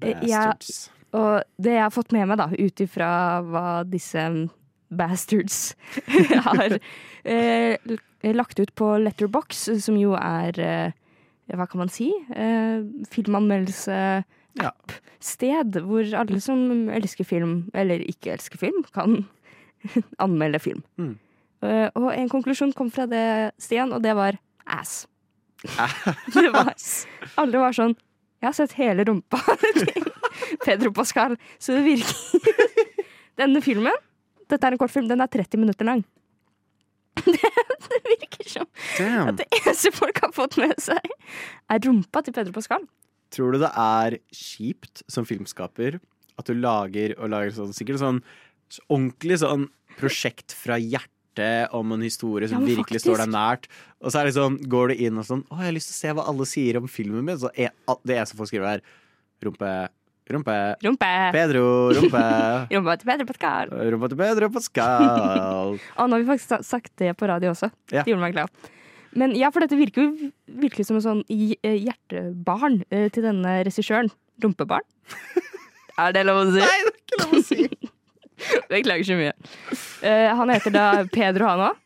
[0.03, 0.91] Eh, Bastards.
[1.15, 4.49] og det jeg har fått med meg, da, ut ifra hva disse
[4.91, 5.75] bastards
[6.45, 6.79] har
[7.25, 7.77] eh,
[8.25, 10.91] lagt ut på Letterbox, som jo er eh,
[11.49, 12.09] Hva kan man si?
[12.37, 19.25] Eh, filmanmeldelse-app-sted, hvor alle som elsker film, eller ikke elsker film, kan
[20.25, 20.83] anmelde film.
[21.01, 21.17] Mm.
[21.59, 25.09] Uh, og en konklusjon kom fra det, Stian, og det var ass.
[26.37, 26.71] det var,
[27.43, 27.99] alle var sånn
[28.39, 29.41] Jeg har sett hele rumpa
[29.81, 30.07] til
[30.63, 32.15] Pedro Pascal, så det virker
[33.41, 33.97] Denne filmen,
[34.47, 36.05] dette er en kortfilm, den er 30 minutter lang.
[37.39, 37.51] Det,
[37.89, 39.33] det virker som Damn.
[39.33, 41.11] at det eneste folk har fått med seg,
[41.69, 42.87] er rumpa til Pedro Pascal.
[43.35, 45.99] Tror du det er kjipt som filmskaper
[46.39, 48.23] at du lager og lager sånn sikkert sånn
[48.73, 49.67] så ordentlig sånn
[49.99, 53.69] prosjekt fra hjertet om en historie som Ja, virkelig står deg nært,
[54.03, 56.15] og så sånn, går du inn og sånn Å, jeg har lyst til å se
[56.19, 57.39] hva alle sier om filmen min.
[57.39, 57.71] Så det
[58.17, 59.71] eneste folk skriver, er rumpe
[60.29, 60.55] Rumpe.
[60.85, 61.11] Rumpe.
[61.33, 61.65] Pedro,
[61.97, 62.25] rumpe.
[62.75, 63.71] Rumpa til Pedro Pascal.
[63.95, 65.79] Rumpa til Pedro Pascal.
[65.99, 67.71] Å, nå har vi faktisk sagt det på radio også.
[67.93, 68.03] Ja.
[68.03, 68.69] Det gjorde meg glad.
[69.17, 73.61] Men ja, for dette virker jo virkelig som en sånn eh, hjertebarn eh, til denne
[73.67, 74.13] regissøren.
[74.45, 74.85] Rumpebarn?
[76.05, 76.61] er det lov å si?
[76.61, 77.69] Nei, det er ikke lov å si.
[78.69, 79.33] Beklager så mye.
[80.05, 81.85] Uh, han heter da Pedro, han òg.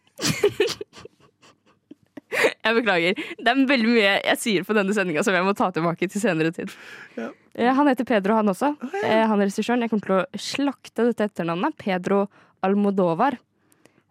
[2.65, 3.19] Jeg beklager.
[3.39, 6.23] Det er veldig mye jeg sier på denne sendinga som jeg må ta tilbake til
[6.23, 6.71] senere tid.
[7.19, 7.29] Ja.
[7.77, 8.71] Han heter Pedro, han også.
[9.03, 9.83] Eh, Han er regissøren.
[9.85, 11.75] Jeg kommer til å slakte dette etternavnet.
[11.81, 12.23] Pedro
[12.65, 13.37] Almodovar.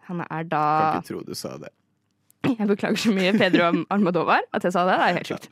[0.10, 1.72] Han er da Kan ikke tro du sa det.
[2.60, 4.98] Jeg beklager så mye, Pedro Almodovar, at jeg sa det.
[5.00, 5.50] Det er helt sjukt.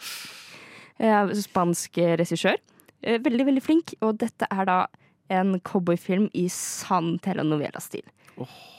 [1.00, 2.58] Eh, Spansk regissør.
[3.02, 3.94] Eh, Veldig, veldig flink.
[4.04, 4.80] Og dette er da
[5.30, 8.04] en cowboyfilm i sann telenovela-stil.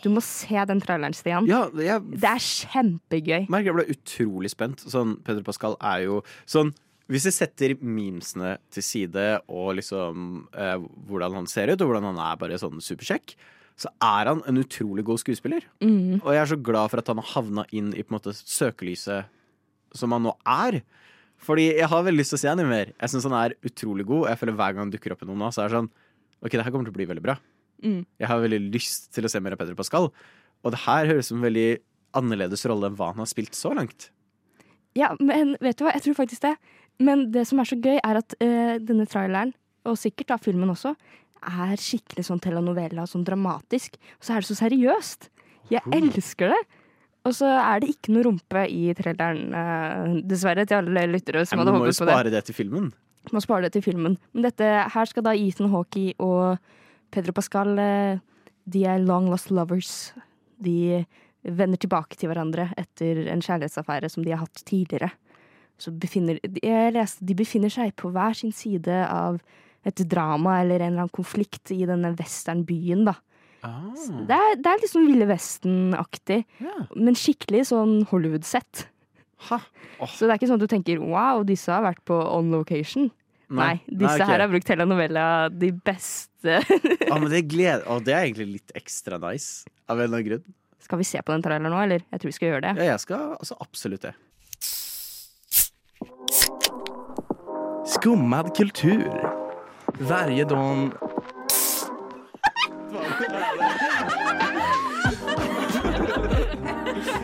[0.02, 1.48] Du må se den traileren, Stian.
[1.50, 3.48] Ja, jeg Det er kjempegøy.
[3.52, 4.84] merker jeg ble utrolig spent.
[4.88, 6.72] Sånn, Pedro Pascal er jo sånn
[7.10, 10.76] Hvis vi setter memesene til side og liksom eh,
[11.08, 13.34] hvordan han ser ut, og hvordan han er bare sånn superkjekk,
[13.80, 15.66] så er han en utrolig god skuespiller.
[15.82, 16.20] Mm.
[16.20, 18.36] Og jeg er så glad for at han har havna inn i på en måte
[18.38, 19.26] søkelyset
[19.98, 20.84] som han nå er.
[21.40, 22.92] Fordi jeg har veldig lyst til å se han i mer.
[22.94, 24.26] Jeg syns han er utrolig god.
[24.26, 25.90] og Jeg føler Hver gang han dukker opp i noen nå, så er det sånn
[26.40, 27.34] OK, det her kommer til å bli veldig bra.
[27.84, 28.00] Mm.
[28.20, 30.10] Jeg har veldig lyst til å se mer av Pedro Pascal.
[30.64, 31.68] Og det her høres ut som en veldig
[32.18, 34.10] annerledes rolle enn hva han har spilt så langt.
[34.98, 36.56] Ja, men vet du hva, jeg tror faktisk det.
[37.00, 39.54] Men det som er så gøy, er at eh, denne traileren,
[39.88, 40.92] og sikkert da filmen også,
[41.40, 43.96] er skikkelig sånn telenovela, sånn dramatisk.
[44.18, 45.30] Og så er det så seriøst.
[45.72, 46.60] Jeg elsker det.
[47.28, 51.56] Og så er det ikke noe rumpe i traileren, eh, dessverre, til alle lyttere som
[51.60, 52.14] Nei, hadde må jo håpet på det.
[52.16, 52.90] spare det til filmen.
[53.36, 54.18] Må spare det til filmen.
[54.34, 56.58] Men dette, her skal da Ethan Hawkey og
[57.10, 58.20] Pedro Pascal eh,
[58.70, 60.12] De er long lost lovers.
[60.60, 61.04] De
[61.40, 65.10] vender tilbake til hverandre etter en kjærlighetsaffære som de har hatt tidligere.
[65.80, 69.40] Så befinner, jeg leste de befinner seg på hver sin side av
[69.88, 73.16] et drama eller en eller annen konflikt i denne westernbyen, da.
[73.64, 73.92] Ah.
[74.28, 76.42] Det er, det er liksom Ville Vesten-aktig,
[76.96, 78.86] men skikkelig sånn Hollywood-sett.
[80.08, 83.08] Så det er ikke sånn at du tenker wow, disse har vært på on location.
[83.50, 84.30] Nei, disse Nei, ok.
[84.30, 86.60] her har brukt telenovella de beste.
[87.10, 90.28] Ja, men det, gleder, og det er egentlig litt ekstra nice, av en eller annen
[90.28, 90.56] grunn.
[90.80, 92.04] Skal vi se på den traileren nå, eller?
[92.14, 92.72] Jeg tror vi skal gjøre det.
[92.78, 94.14] Ja, jeg skal altså absolutt det.
[97.90, 99.10] Skummad kultur.
[99.98, 100.92] Vergedån.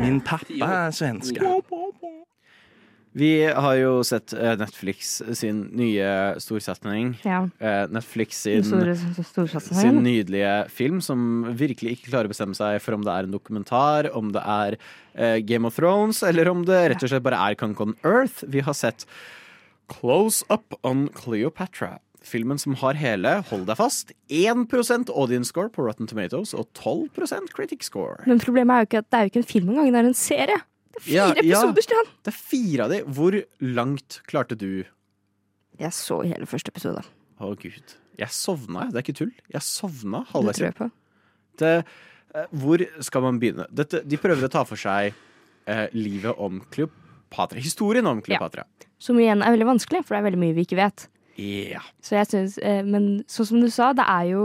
[0.01, 1.55] Min pappa er svenska.
[3.17, 6.09] Vi har jo sett eh, Netflix sin nye
[6.43, 7.15] storsetning.
[7.25, 7.47] Ja.
[7.65, 12.99] Eh, Netflix sin, store sin nydelige film som virkelig ikke klarer å bestemme seg for
[12.99, 14.77] om det er en dokumentar, om det er
[15.15, 18.45] eh, Game of Thrones, eller om det rett og slett bare er Conk on Earth.
[18.53, 19.09] Vi har sett
[19.89, 21.97] Close Up on Cleopatra.
[22.27, 27.53] Filmen som har hele, hold deg fast, 1% audience score på Rotten Tomatoes og 12%
[27.57, 28.21] critic score.
[28.29, 30.11] Men problemet er jo ikke at det er jo ikke en film engang, det er
[30.13, 30.65] en serie.
[30.97, 31.43] Det er fire Ja, ja.
[31.61, 32.11] episoder, Stian!
[32.25, 33.01] Det er fire av de.
[33.19, 34.85] Hvor langt klarte du?
[35.81, 37.03] Jeg så hele første episode.
[37.37, 37.97] Å, gud.
[38.17, 38.95] Jeg sovna, jeg.
[38.95, 39.33] Det er ikke tull.
[39.53, 40.87] Jeg sovna Det tror jeg på.
[41.61, 41.73] Det,
[42.35, 43.67] eh, hvor skal man begynne?
[43.69, 45.13] Dette, de prøver å ta for seg
[45.69, 47.61] eh, livet om Kleopatra.
[47.61, 48.65] Historien om Kleopatra.
[48.99, 51.09] Som igjen er veldig vanskelig, for det er veldig mye vi ikke vet.
[51.37, 51.83] Ja.
[52.01, 54.45] Så jeg synes, eh, Men sånn som du sa, det er jo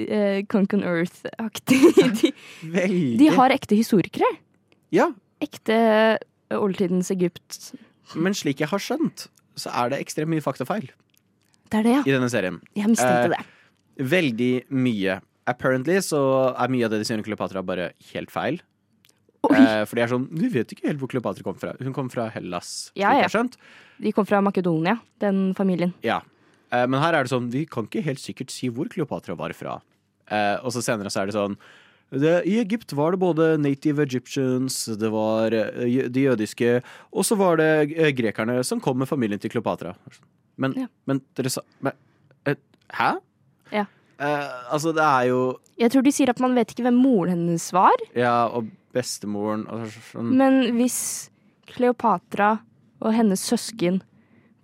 [0.00, 1.80] eh, Conk on Earth-aktig.
[2.22, 2.32] De,
[3.20, 4.28] de har ekte historikere.
[4.96, 6.18] Ja, Ekte
[6.50, 7.72] oldtidens Egypt.
[8.14, 10.88] men slik jeg har skjønt, så er det ekstremt mye faktafeil
[11.70, 12.02] Det er det, ja.
[12.06, 12.60] i denne serien.
[12.74, 14.06] Jeg mistenkte Eh, det.
[14.10, 15.20] Veldig mye.
[15.46, 16.20] Apparently så
[16.58, 18.60] er mye av det de sier om Kleopatra bare helt feil.
[19.50, 21.72] Eh, for de er sånn Du vet ikke helt hvor Kleopatra kom fra.
[21.80, 23.28] Hun kom fra Hellas, Ja, ja.
[24.00, 25.94] De kom fra Makedonia, den familien.
[26.02, 26.20] Ja.
[26.72, 29.52] Eh, men her er det sånn Vi kan ikke helt sikkert si hvor Kleopatra var
[29.56, 29.80] fra.
[30.30, 31.56] Eh, og så senere så er det sånn
[32.10, 37.36] det, I Egypt var det både native Egyptians, det var eh, de jødiske, og så
[37.38, 39.94] var det eh, grekerne som kom med familien til Kleopatra.
[40.60, 40.86] Men, Ja.
[41.06, 41.92] men dere sa men,
[42.46, 42.56] eh,
[42.92, 43.12] Hæ?
[43.72, 43.84] Ja.
[44.18, 47.30] Eh, altså, det er jo Jeg tror de sier at man vet ikke hvem moren
[47.30, 50.34] hennes var, Ja, og bestemoren og sånn.
[50.36, 51.30] men hvis
[51.70, 52.58] Kleopatra
[53.00, 54.02] og hennes søsken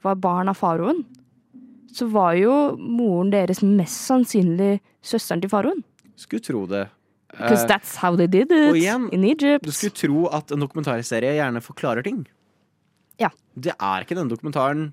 [0.03, 1.05] var barn av faroen,
[1.95, 5.81] så var jo moren deres mest sannsynlig søsteren til faroen.
[6.17, 6.89] Skulle tro det.
[7.37, 9.65] Because Eh, that's how they did it igjen, in Egypt.
[9.65, 12.27] Du skulle tro at en dokumentarserie gjerne forklarer ting.
[13.21, 13.29] Ja.
[13.59, 14.93] Det er ikke denne dokumentaren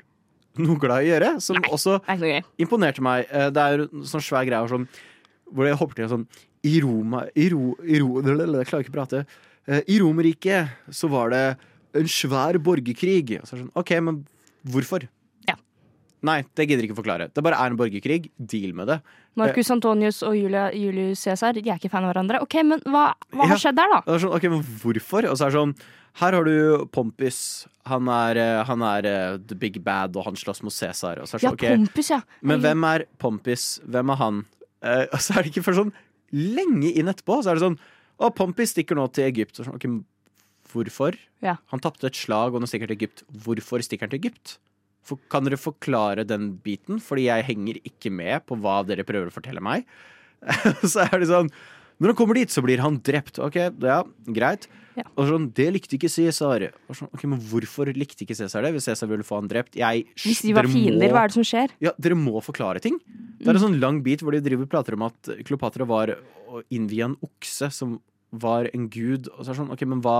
[0.60, 2.44] noe glad i å gjøre, som også noe gøy.
[2.60, 3.26] imponerte meg.
[3.32, 4.88] Eh, Det er sånn svær greie sånn,
[5.54, 6.28] hvor jeg hopper til sånn
[6.64, 9.26] I Roma I, Ro, i Ro, Jeg klarer ikke å prate.
[9.68, 11.58] Eh, I Romerriket så var det
[11.96, 13.40] en svær borgerkrig.
[13.42, 14.26] Og så er det sånn, OK, men
[14.68, 15.08] hvorfor?
[16.24, 16.28] Ja.
[16.30, 17.28] Nei, det gidder ikke forklare.
[17.36, 18.30] Det bare er en borgerkrig.
[18.40, 19.02] Deal med det.
[19.36, 22.40] Marcus Antonius og Julia, Julius Cæsar de er ikke fan av hverandre.
[22.42, 23.50] Ok, Men hva, hva Ja.
[23.52, 24.00] har skjedd der, da?
[24.06, 25.28] Det er sånn, ok, men hvorfor?
[25.30, 25.76] Og så er det sånn
[26.16, 27.66] Her har du Pompis.
[27.90, 31.20] Han er, eh, han er eh, the big bad, og han slåss mot Cæsar.
[31.20, 32.22] Og så det Ja, okay, Pompus, ja.
[32.42, 33.80] Men hvem er Pompis?
[33.90, 34.46] Hvem er han?
[34.84, 35.94] Eh, og så er det ikke før sånn
[36.32, 37.42] lenge inn etterpå.
[37.44, 37.80] Så er det sånn
[38.22, 39.60] Å, Pompis stikker nå til Egypt.
[39.60, 40.06] Og sånn, ok,
[40.72, 41.18] hvorfor?
[41.42, 41.58] Ja.
[41.74, 43.24] Han tapte et slag, og nå stikker han til Egypt.
[43.44, 44.60] Hvorfor stikker han til Egypt?
[45.04, 47.00] For, kan dere forklare den biten?
[47.04, 49.84] Fordi jeg henger ikke med på hva dere prøver å fortelle meg.
[50.92, 51.50] så er det sånn
[52.02, 53.38] Når han kommer dit, så blir han drept.
[53.40, 54.02] Ok, ja,
[54.36, 54.66] greit.
[54.98, 55.04] Ja.
[55.18, 56.66] Og sånn, Det likte ikke Cæsar.
[56.94, 58.74] Sånn, ok, men hvorfor likte ikke Cæsar det?
[58.76, 59.76] Hvis Cæsar ville få han drept?
[59.80, 61.74] Jeg, Hvis de var fiender, må- hva er det som skjer?
[61.82, 63.00] ja, dere må forklare ting.
[63.40, 66.14] Det er en sånn lang bit hvor de driver prater om at Kleopatra var
[66.50, 67.98] å innvie en okse som
[68.32, 69.28] var en gud.
[69.34, 70.18] Og så er det sånn, ok, men hva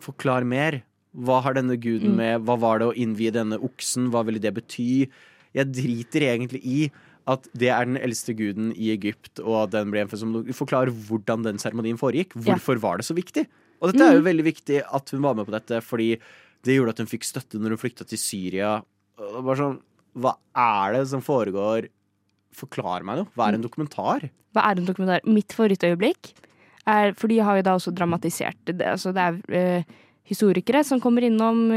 [0.00, 0.80] Forklar mer.
[1.16, 2.16] Hva har denne guden Mm.
[2.16, 2.44] med?
[2.46, 4.10] Hva var det å innvie denne oksen?
[4.10, 5.08] Hva ville det bety?
[5.54, 6.90] Jeg driter egentlig i
[7.26, 10.86] at det er den eldste guden i Egypt, og at den ble en som Forklar
[10.90, 12.32] hvordan den seremonien foregikk.
[12.36, 12.54] Ja.
[12.54, 13.46] Hvorfor var det så viktig?
[13.82, 14.24] Og dette er jo Mhm.
[14.30, 16.18] veldig viktig at hun var med på dette, fordi
[16.62, 18.82] det gjorde at hun fikk støtte når hun flykta til Syria.
[19.18, 19.80] Bare det var sånn,
[20.16, 21.88] Hva er det som foregår?
[22.54, 23.28] Forklar meg noe.
[23.36, 24.28] Hva er en dokumentar?
[24.54, 25.20] Hva er en dokumentar?
[25.24, 26.32] Mitt favorittøyeblikk
[26.86, 28.78] er For de har jo da også dramatisert det.
[28.80, 29.82] Altså, det er eh,
[30.24, 31.70] historikere som kommer innom,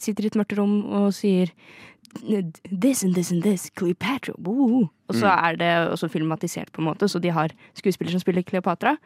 [0.00, 1.50] sitter i et mørkt rom og sier
[2.20, 4.34] This and this and this, Cleopatra.
[4.38, 5.44] woo." Og så Mm.
[5.44, 8.96] er det også filmatisert, på en måte, så de har skuespillere som spiller Cleopatra.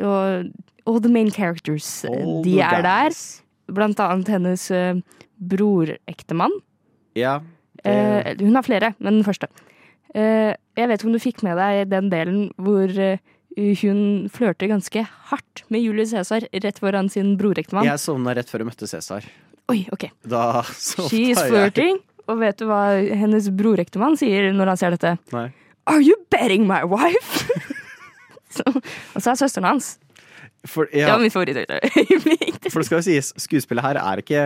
[0.00, 0.46] Og
[0.86, 3.10] all the main characters, eh, All de er der.
[3.72, 4.94] Blant annet hennes uh,
[5.38, 6.50] brorektemann.
[7.14, 7.40] Ja.
[7.84, 9.48] Eh, hun har flere, men den første.
[10.14, 12.88] Uh, jeg vet ikke om du fikk med deg den delen hvor
[13.58, 14.00] hun
[14.32, 17.88] flørter ganske hardt med Julius Cæsar rett foran sin brorektemann.
[17.88, 19.26] Jeg sovna rett før jeg møtte Cæsar.
[19.72, 20.08] Oi, ok.
[20.26, 21.98] Da sovna She is flirting.
[22.28, 25.14] Og vet du hva hennes brorektemann sier når han ser dette?
[25.32, 25.48] Nei.
[25.88, 27.48] Are you betting my wife?
[28.56, 29.94] så, og så er søsteren hans.
[30.68, 32.68] For, Det var mitt favorittøyeblikk.
[32.72, 34.44] for det skal jo sies, skuespillet her er ikke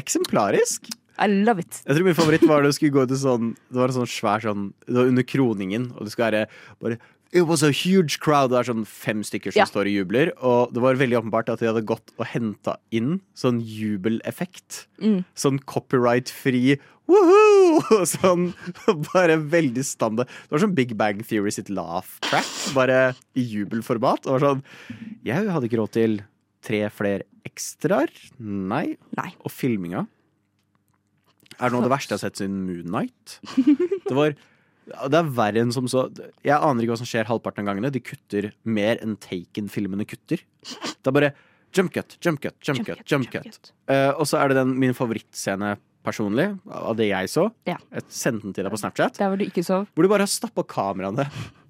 [0.00, 0.88] eksemplarisk.
[1.20, 1.82] I love it.
[1.84, 4.40] Jeg tror min favoritt var det skulle gå til sånn Det var en sånn svær
[4.40, 6.46] sånn Det var under kroningen, og det skulle være
[6.80, 6.96] bare
[7.32, 8.50] It was a huge crowd.
[8.50, 9.66] Det er sånn fem stykker som Ja.
[9.70, 10.32] står og jubler.
[10.42, 14.86] Og det var veldig åpenbart at de hadde gått og henta inn sånn jubeleffekt.
[15.00, 15.24] Mm.
[15.38, 18.04] Sånn copyright-fri woohoo!
[18.06, 18.50] Sånn
[19.12, 20.26] bare veldig standard.
[20.26, 24.22] Det var sånn Big Bang Theory sitt laugh track, bare i jubelformat.
[24.26, 24.62] Det var sånn
[25.24, 26.20] Jeg hadde ikke råd til
[26.66, 28.10] tre flere ekstraer.
[28.38, 28.96] Nei.
[29.16, 29.30] Nei.
[29.46, 30.06] Og filminga
[31.60, 33.38] er noe av det verste jeg har sett siden Moonnight.
[34.08, 34.34] Det var
[34.90, 36.06] det er verre enn som så.
[36.46, 37.92] Jeg aner ikke hva som skjer halvparten av gangene.
[37.94, 40.42] De kutter mer enn Taken-filmene kutter.
[40.66, 41.32] Det er bare
[41.76, 43.04] jump cut, jump cut, jump cut.
[43.06, 43.70] jump cut.
[43.90, 45.76] Uh, og så er det den min favorittscene
[46.06, 47.46] personlig, av det jeg så.
[47.68, 47.76] Ja.
[47.92, 49.18] Jeg sendte den til deg på Snapchat.
[49.20, 49.86] Der hvor du ikke sov.
[49.92, 51.26] Hvor du bare har stappa kameraene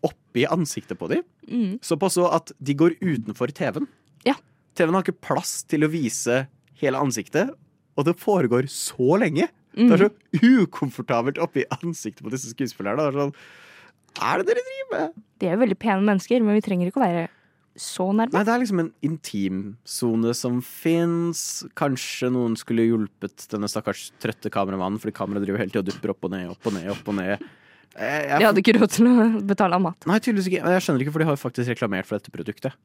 [0.06, 1.24] oppi ansiktet på dem.
[1.50, 1.72] Mm.
[1.84, 3.88] Såpass så at de går utenfor TV-en.
[4.26, 4.36] Ja.
[4.78, 6.44] TV-en har ikke plass til å vise
[6.80, 7.50] hele ansiktet,
[7.98, 9.50] og det foregår så lenge.
[9.76, 9.90] Mm.
[9.90, 13.04] Det er så ukomfortabelt oppi ansiktet på disse skuespillerne.
[13.06, 13.36] Det er sånn
[14.18, 15.20] er det dere driver med?
[15.38, 17.28] De er jo veldig pene mennesker, men vi trenger ikke å være
[17.80, 18.34] så nærme.
[18.34, 21.62] Nei, det er liksom en intimsone som fins.
[21.78, 26.14] Kanskje noen skulle hjulpet denne stakkars trøtte kameramannen, fordi kameraet driver hele tida og dupper
[26.14, 27.46] opp og ned, opp og ned, opp og ned.
[27.90, 29.14] Jeg, jeg, De hadde ikke råd til å
[29.46, 30.10] betale av mat.
[30.10, 30.74] Nei, tydeligvis ikke.
[30.74, 32.76] Jeg skjønner ikke, for de har jo faktisk reklamert for dette produktet.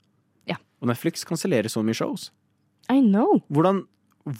[0.49, 0.59] Ja.
[0.81, 2.29] Og Netflix kansellerer så mye shows.
[2.93, 3.41] I know.
[3.53, 3.83] Hvordan,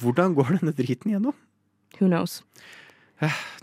[0.01, 1.36] hvordan går denne driten gjennom?
[1.99, 2.41] Who knows?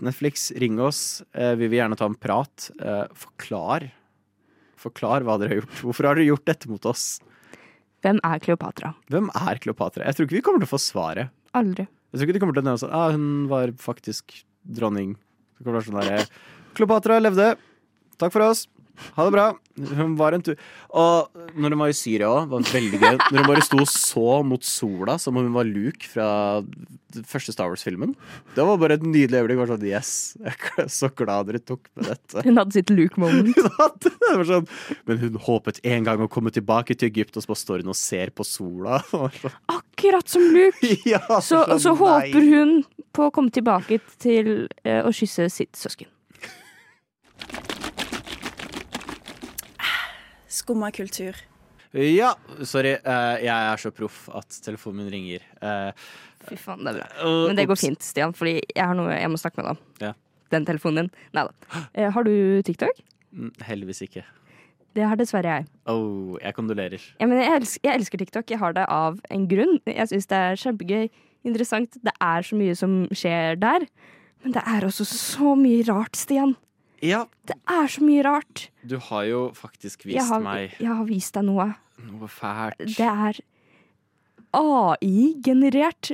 [0.01, 1.21] Netflix, ring oss.
[1.33, 2.69] Eh, vi vil gjerne ta en prat.
[2.81, 3.91] Eh, forklar.
[4.81, 5.81] Forklar hva dere har gjort.
[5.85, 7.19] Hvorfor har dere gjort dette mot oss?
[8.03, 8.93] Hvem er Kleopatra?
[9.13, 10.07] Hvem er Kleopatra?
[10.07, 11.31] Jeg tror ikke vi kommer til å få svaret.
[11.55, 11.85] Aldri.
[11.85, 15.15] Jeg tror ikke de kommer til å nevne sånn ah, Hun var faktisk dronning.
[15.57, 17.53] Det kommer til å være sånn der, Kleopatra levde.
[18.21, 18.65] Takk for oss.
[19.17, 19.45] Ha det bra.
[19.97, 20.53] Hun var en tur
[20.93, 23.15] Og når hun var i Syria òg, var det veldig gøy.
[23.17, 26.27] Når hun bare sto og så mot sola som om hun var Luke fra
[27.29, 28.15] første Star Wars-filmen.
[28.55, 29.59] Det var bare et nydelig øyeblikk.
[29.61, 32.45] Bare sånn, yes, jeg er så glad dere tok med dette.
[32.45, 33.59] Hun hadde sitt Luke-moment.
[34.49, 34.65] Sånn,
[35.09, 37.93] men hun håpet en gang å komme tilbake til Egypt, og så bare står hun
[37.93, 39.01] og ser på sola.
[39.13, 40.93] Sånn, Akkurat som Luke!
[41.09, 42.79] ja, Så, så, så håper hun
[43.13, 46.09] på å komme tilbake til eh, å kysse sitt søsken.
[50.53, 51.37] Skumma kultur.
[51.93, 52.31] Ja,
[52.65, 52.95] sorry.
[52.97, 55.43] eh, jeg er så proff at telefonen min ringer.
[55.61, 56.05] Eh,
[56.47, 57.31] Fy faen, det er bra.
[57.47, 59.81] Men det går fint, Stian, fordi jeg har noe jeg må snakke med deg om.
[60.01, 60.13] Ja.
[60.53, 61.11] Den telefonen din.
[61.37, 61.53] Nei da.
[61.93, 62.33] Eh, har du
[62.65, 62.97] TikTok?
[63.33, 64.25] Mm, Heldigvis ikke.
[64.93, 65.67] Det har dessverre jeg.
[65.89, 67.01] Oh, jeg kondolerer.
[67.21, 68.51] Ja, men jeg, elsker, jeg elsker TikTok.
[68.53, 69.79] Jeg har det av en grunn.
[69.89, 71.07] Jeg syns det er kjempegøy,
[71.49, 71.97] interessant.
[72.05, 73.87] Det er så mye som skjer der.
[74.43, 76.53] Men det er også så mye rart, Stian.
[77.03, 78.69] Ja, Det er så mye rart.
[78.87, 81.73] du har jo faktisk vist Jeg har, meg jeg har vist deg noe.
[81.99, 82.79] noe fælt.
[82.97, 83.39] Det er
[84.53, 86.11] AI-generert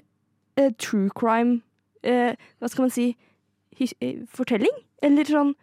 [0.60, 1.62] uh, true crime
[2.08, 3.10] uh, Hva skal man si
[3.80, 4.76] his eh, Fortelling?
[5.06, 5.54] Eller sånn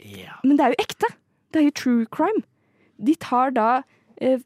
[0.00, 0.38] Ja.
[0.44, 1.08] Men det er jo ekte.
[1.52, 2.42] Det er jo true crime.
[3.00, 3.82] De tar da
[4.20, 4.40] eh,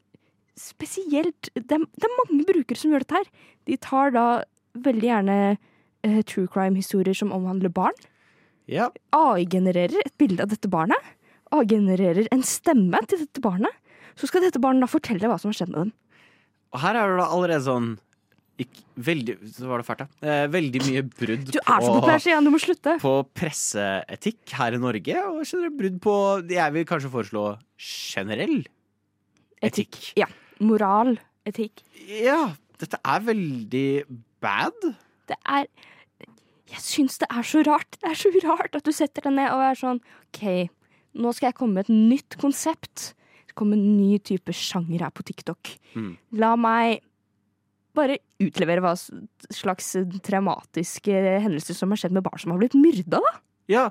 [0.59, 3.29] spesielt det er, det er mange brukere som gjør dette her.
[3.67, 4.25] De tar da
[4.75, 5.37] veldig gjerne
[6.07, 7.95] eh, true crime-historier som omhandler barn.
[8.71, 8.89] Ja.
[9.15, 10.97] AI-genererer et bilde av dette barnet.
[11.51, 13.73] AI-genererer en stemme til dette barnet.
[14.15, 15.91] Så skal dette barnet da fortelle hva som har skjedd med dem.
[16.71, 17.91] Og her er det da allerede sånn
[18.61, 20.07] ikke, veldig, Så var det fælt, ja.
[20.21, 22.93] Eh, veldig mye brudd Du er så populær, igjen, Du må slutte.
[23.01, 25.15] på presseetikk her i Norge.
[25.31, 26.15] Og generelt brudd på
[26.51, 27.45] Jeg vil kanskje foreslå
[27.79, 28.61] generell
[29.63, 30.13] etikk.
[30.19, 30.27] Ja.
[30.59, 31.17] Moral.
[31.47, 31.81] Etikk.
[32.05, 33.87] Ja, dette er veldig
[34.43, 34.77] bad.
[35.27, 35.65] Det er
[36.71, 37.97] Jeg syns det er så rart.
[37.99, 40.43] Det er så rart at du setter deg ned og er sånn OK,
[41.19, 43.11] nå skal jeg komme med et nytt konsept.
[43.49, 45.73] Det kommer en ny type sjanger her på TikTok.
[45.99, 46.13] Mm.
[46.39, 47.01] La meg
[47.97, 49.89] bare utlevere hva slags
[50.23, 51.11] traumatiske
[51.43, 53.33] hendelser som har skjedd med barn som har blitt myrda, da.
[53.71, 53.83] Ja,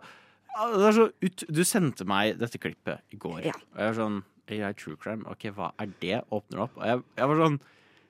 [0.56, 3.42] er ut, Du sendte meg dette klippet i går.
[3.50, 3.56] Ja.
[3.74, 6.22] Og jeg var sånn AI True Crime, ok, hva er det?
[6.32, 6.78] Åpner opp.
[6.80, 7.60] Og jeg, jeg var sånn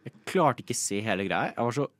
[0.00, 1.50] Jeg klarte ikke se hele greia.
[1.52, 1.90] Jeg var så.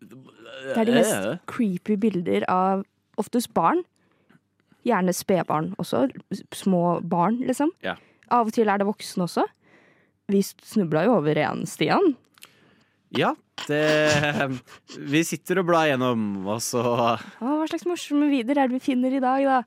[0.00, 2.84] Det er de mest creepy bilder av
[3.20, 3.82] oftest barn.
[4.86, 6.06] Gjerne spedbarn også.
[6.56, 7.72] Små barn, liksom.
[7.84, 7.98] Ja.
[8.32, 9.44] Av og til er det voksne også.
[10.30, 12.14] Vi snubla jo over en, Stian.
[13.10, 13.34] Ja,
[13.66, 14.60] det
[15.10, 19.16] Vi sitter og blar gjennom, og så hva slags morsomme videoer er det vi finner
[19.16, 19.62] i dag, da?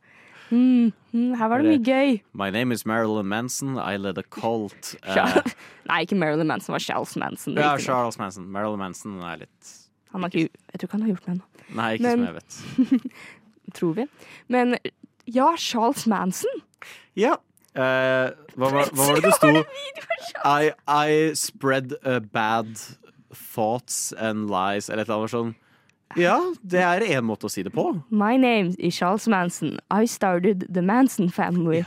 [0.54, 2.18] Mm, mm, her var det mye gøy.
[2.38, 3.78] My name is Marilyn Manson.
[3.78, 4.94] I led a cult.
[5.04, 5.42] Uh,
[5.90, 7.58] Nei, ikke Marilyn Manson, det var Charles Manson.
[7.58, 7.76] Ja.
[7.82, 8.48] Charles Manson.
[8.54, 9.74] Marilyn Manson er litt
[10.14, 11.48] Han har ikke, jeg tror ikke han har gjort det ennå.
[11.78, 13.12] Nei, ikke Men- som jeg vet.
[13.78, 14.06] Tror vi.
[14.54, 14.76] Men
[15.26, 16.62] ja, Charles Manson.
[17.18, 17.38] Ja.
[17.74, 19.64] Eh, hva, var, hva var det det sto?
[20.46, 22.76] I, I spread uh, bad
[23.34, 25.54] thoughts and lies, eller et eller annet sånn.
[26.20, 27.88] Ja, det er én måte å si det på.
[28.14, 29.80] My name is Charles Manson.
[29.90, 31.82] I started the Manson family.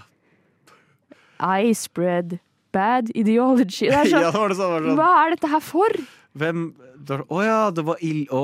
[1.39, 2.41] I spread
[2.73, 3.87] bad ideology.
[3.93, 4.59] Det er sånn, ja, det var det.
[4.59, 4.91] Sånn.
[4.99, 6.01] Hva er dette her for?
[6.37, 6.67] Hvem
[7.33, 8.27] Å ja, det var ild...
[8.35, 8.41] Å,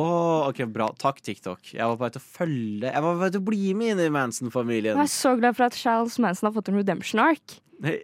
[0.48, 0.88] OK, bra.
[1.00, 1.74] Takk, TikTok.
[1.74, 3.94] Jeg var på vei til å følge Jeg var på vei til å bli med
[3.94, 4.96] inn i Manson-familien.
[4.96, 7.59] Jeg er så glad for at Charles Manson har fått en redemption ark.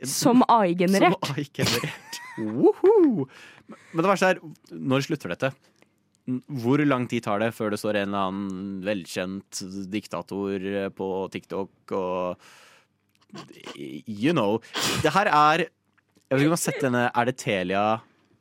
[0.09, 1.15] Som AI-generert.
[1.15, 2.19] Som AI-generert.
[2.39, 4.41] Men det verste er,
[4.75, 5.53] når slutter dette?
[6.61, 10.67] Hvor lang tid tar det før det står en eller annen velkjent diktator
[10.99, 12.49] på TikTok og
[13.77, 14.61] You know.
[15.05, 15.69] Det her er Jeg
[16.33, 17.83] vet ikke om du har sett denne Er det Telia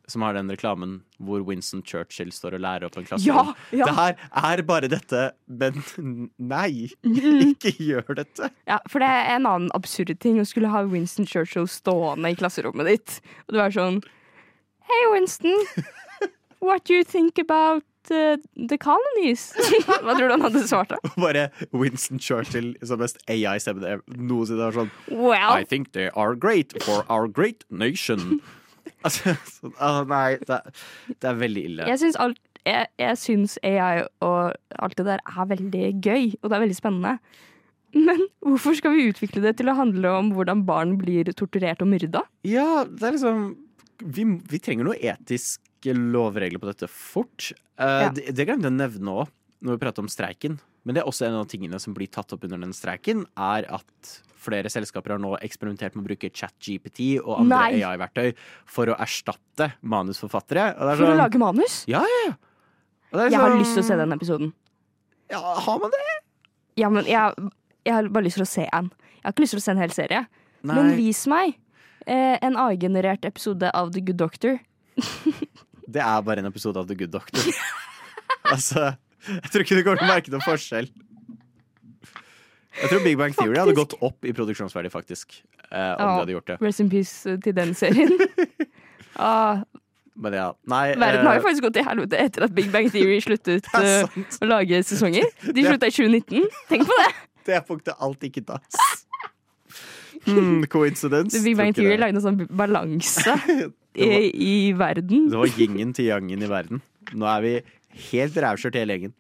[0.08, 3.52] som har den reklamen hvor Winston Churchill står og lærer opp en klasserom?
[3.72, 3.88] Ja, ja.
[3.90, 5.82] Det her er bare dette, men
[6.54, 6.90] nei.
[7.04, 8.52] Ikke gjør dette.
[8.70, 12.40] Ja, for det er en annen absurd ting å skulle ha Winston Churchill stående i
[12.40, 13.20] klasserommet ditt.
[13.48, 14.02] Og du er sånn
[14.88, 15.52] Hei, Winston.
[16.60, 19.52] What do you think about uh, the colonies?
[19.86, 21.00] Hva tror du han hadde svart da?
[21.22, 25.52] Bare Winston Churchill som mest AI-stemme noensinne var sånn Well.
[25.52, 28.40] I think they are great for our great nation.
[29.08, 30.62] altså, sånn, å nei, det,
[31.14, 31.90] det er veldig ille.
[31.92, 36.50] Jeg syns alt jeg, jeg syns AI og alt det der er veldig gøy, og
[36.50, 37.14] det er veldig spennende.
[37.96, 41.90] Men hvorfor skal vi utvikle det til å handle om hvordan barn blir torturert og
[41.94, 42.26] myrda?
[42.48, 43.48] Ja, det er liksom
[44.04, 47.54] Vi, vi trenger noen etiske lovregler på dette fort.
[47.80, 48.10] Uh, Ja.
[48.14, 49.32] Det, det glemte jeg å nevne òg
[49.66, 50.60] når vi prater om streiken.
[50.86, 53.66] Men det er også en av tingene som blir tatt opp under den streiken, er
[53.80, 54.12] at
[54.48, 58.32] flere selskaper har nå eksperimentert med å bruke ChatGPT og andre AI-verktøy
[58.72, 60.70] for å erstatte manusforfattere.
[60.74, 61.82] Er For å sånn- lage manus?
[61.92, 62.34] Ja, ja, ja.
[63.12, 64.54] Og det er Jeg har sånn- lyst til å se den episoden.
[65.32, 66.04] Ja, har man det?
[66.80, 67.34] Ja, men jeg,
[67.86, 68.92] jeg har bare lyst til å se en.
[69.18, 70.28] Jeg har ikke lyst til å se en hel serie.
[70.64, 70.76] Nei.
[70.76, 71.56] Men vis meg
[72.08, 74.60] eh, en AI-generert episode av The Good Doctor.
[75.88, 77.44] Det er bare en episode av The Good Doctor.
[78.54, 78.90] altså,
[79.28, 80.90] jeg tror ikke du kommer til å merke noen forskjell.
[82.78, 85.40] Jeg tror Big Bang Theory hadde gått opp i produksjonsverdi, faktisk.
[85.72, 86.58] Eh, om Ja, de hadde gjort det.
[86.62, 88.14] Rest in peace eh, til den serien.
[89.16, 89.64] ah,
[90.18, 92.90] Men ja, nei verden har eh, jo faktisk gått til helvete etter at Big Bang
[92.94, 95.26] Theory sluttet eh, å lage sesonger.
[95.46, 96.48] De slutta i 2019.
[96.70, 97.12] Tenk på det!
[97.48, 98.80] Det punktet alt ikke tas.
[100.28, 101.38] Hmm, coincidence?
[101.38, 103.38] The Big Bang Theory lagde en sånn balanse
[103.96, 105.30] i, i verden.
[105.32, 106.82] Det var gingen til yangen i verden.
[107.16, 107.54] Nå er vi
[108.12, 109.16] helt rævkjørt hele gjengen.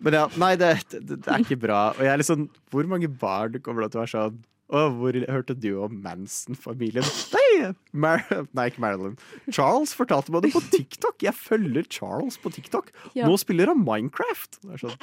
[0.00, 1.80] Men ja, nei, det, det, det er ikke bra.
[1.96, 4.38] Og jeg er litt sånn Hvor mange barn kommer til å være sånn
[4.70, 7.02] å, hvor hørte du om Manson-familien?
[7.34, 8.20] Nei, Mar
[8.54, 9.16] nei, ikke Marilyn.
[9.50, 11.16] Charles fortalte meg det på TikTok.
[11.26, 12.92] Jeg følger Charles på TikTok.
[13.18, 13.26] Ja.
[13.26, 14.60] Nå spiller han Minecraft.
[14.62, 14.94] Det er sånn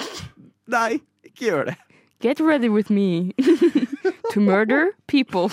[0.71, 1.75] Nei, ikke gjør det.
[2.23, 3.35] Get ready with me
[4.33, 5.51] to murder people.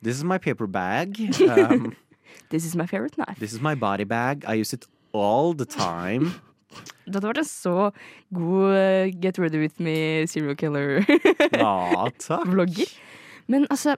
[0.00, 1.18] This is my paper bag.
[1.50, 1.92] Um,
[2.50, 3.38] This is my favorite knife.
[3.38, 4.44] this is my body bag.
[4.44, 6.34] I use it all the time.
[7.10, 7.76] Dette vært en så
[8.36, 11.00] god uh, Get ready with me serial killer.
[11.56, 12.06] Ja.
[13.50, 13.96] Men altså,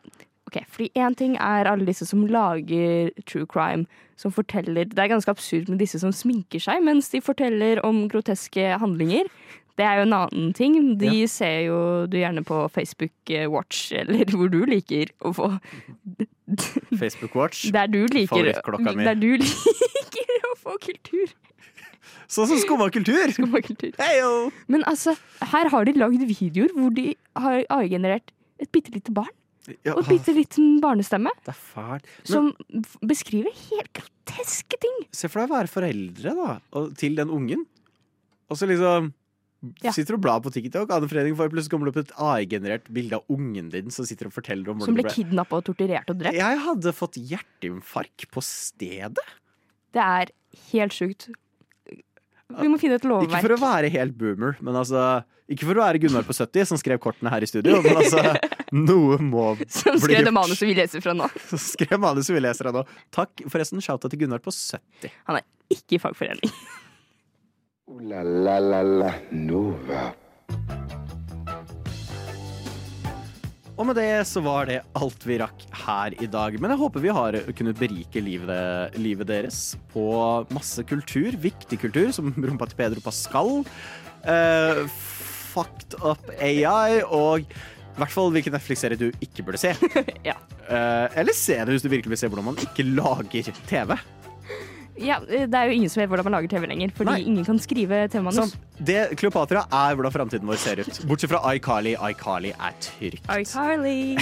[0.48, 3.84] ok, fordi én ting er alle disse som lager true crime,
[4.16, 8.06] som forteller Det er ganske absurd med disse som sminker seg mens de forteller om
[8.08, 9.28] groteske handlinger.
[9.80, 10.74] Det er jo en annen ting.
[11.00, 15.48] De ser jo du gjerne på Facebook eh, Watch, eller hvor du liker å få
[17.00, 17.70] Facebook Watch.
[17.72, 19.06] Der du liker, Favorittklokka mi.
[19.08, 21.32] der du liker å få kultur.
[22.32, 23.28] Sånn som Skumma kultur!
[23.68, 23.92] kultur.
[24.00, 24.50] Heyo!
[24.72, 25.12] Men altså,
[25.52, 29.30] her har de lagd videoer hvor de har AI-generert et bitte lite barn.
[29.86, 31.30] Ja, Og et bitte liten barnestemme.
[31.46, 32.06] Det er fælt.
[32.26, 32.48] Som
[33.06, 34.96] beskriver helt groteske ting.
[35.14, 36.56] se for deg å være foreldre da,
[36.98, 37.66] til den ungen.
[38.50, 39.12] Og så liksom
[39.84, 39.92] Ja.
[39.94, 43.14] sitter og blar på TikTok, Anne Fredning får plutselig kommer det opp et AI-generert bilde
[43.20, 45.12] av ungen din som sitter og forteller om Som ble ble.
[45.14, 46.34] kidnappa og torturert og drept.
[46.34, 49.22] Jeg hadde fått hjerteinfarkt på stedet.
[49.94, 50.32] Det er
[50.72, 51.28] helt sjukt.
[52.60, 53.30] Vi må finne et lovverk.
[53.30, 55.22] Ikke for å være helt boomer, men altså
[55.52, 58.22] Ikke for å være Gunnar på 70 som skrev kortene her i studio, men altså
[58.72, 61.28] Noe må Som bli skrev det manuset vi leser fra nå.
[61.50, 62.86] Som skrev manuset vi leser av nå.
[63.12, 63.82] Takk, forresten.
[63.84, 65.12] Shouta til Gunnar på 70.
[65.28, 66.56] Han er ikke i fagforening.
[67.90, 70.12] Ooh la la la la Nova.
[73.76, 76.56] Og med det så var det alt vi rakk her i dag.
[76.60, 79.60] Men jeg håper vi har kunnet berike livet, livet deres
[79.92, 80.06] på
[80.54, 81.36] masse kultur.
[81.42, 83.62] Viktig kultur, som rumpa til Pedro Pascal.
[84.22, 84.84] Uh,
[85.52, 87.42] fucked up AI og
[87.92, 89.74] i hvert fall hvilken Netflix-serie du ikke burde se.
[90.30, 90.38] ja.
[90.68, 93.96] uh, eller se det hvis du virkelig vil se hvordan man ikke lager TV.
[95.02, 97.24] Ja, det er jo ingen som vet hvordan man lager TV lenger, fordi Nei.
[97.32, 98.52] ingen kan skrive TV-manus.
[98.52, 101.02] Sånn, det Kleopatra er hvordan framtiden vår ser ut.
[101.10, 101.96] Bortsett fra iCarly.
[102.12, 103.26] iCarly er trygt.
[103.26, 104.16] iCarly.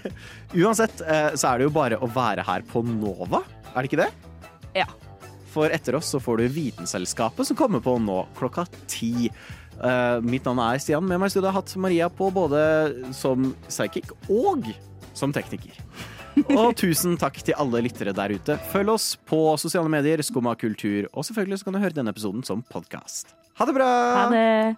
[0.62, 4.04] Uansett eh, så er det jo bare å være her på Nova, er det ikke
[4.04, 4.10] det?
[4.76, 4.88] Ja.
[5.52, 9.30] For etter oss så får du Vitenselskapet som kommer på nå klokka ti.
[9.76, 11.04] Uh, mitt navn er Stian.
[11.04, 12.60] Med meg i studio har jeg hatt Maria på både
[13.16, 14.68] som psychic og
[15.16, 15.76] som tekniker.
[16.52, 18.58] Og tusen takk til alle lyttere der ute.
[18.72, 22.44] Følg oss på sosiale medier, Skumma kultur, og selvfølgelig så kan du høre denne episoden
[22.46, 23.32] som podkast.
[23.56, 23.90] Ha det bra!
[24.20, 24.76] Ha det.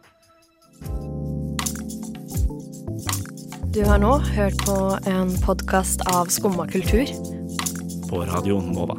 [3.74, 4.76] Du har nå hørt på
[5.10, 7.10] en podkast av Skumma kultur.
[8.08, 8.96] På Radio Nova.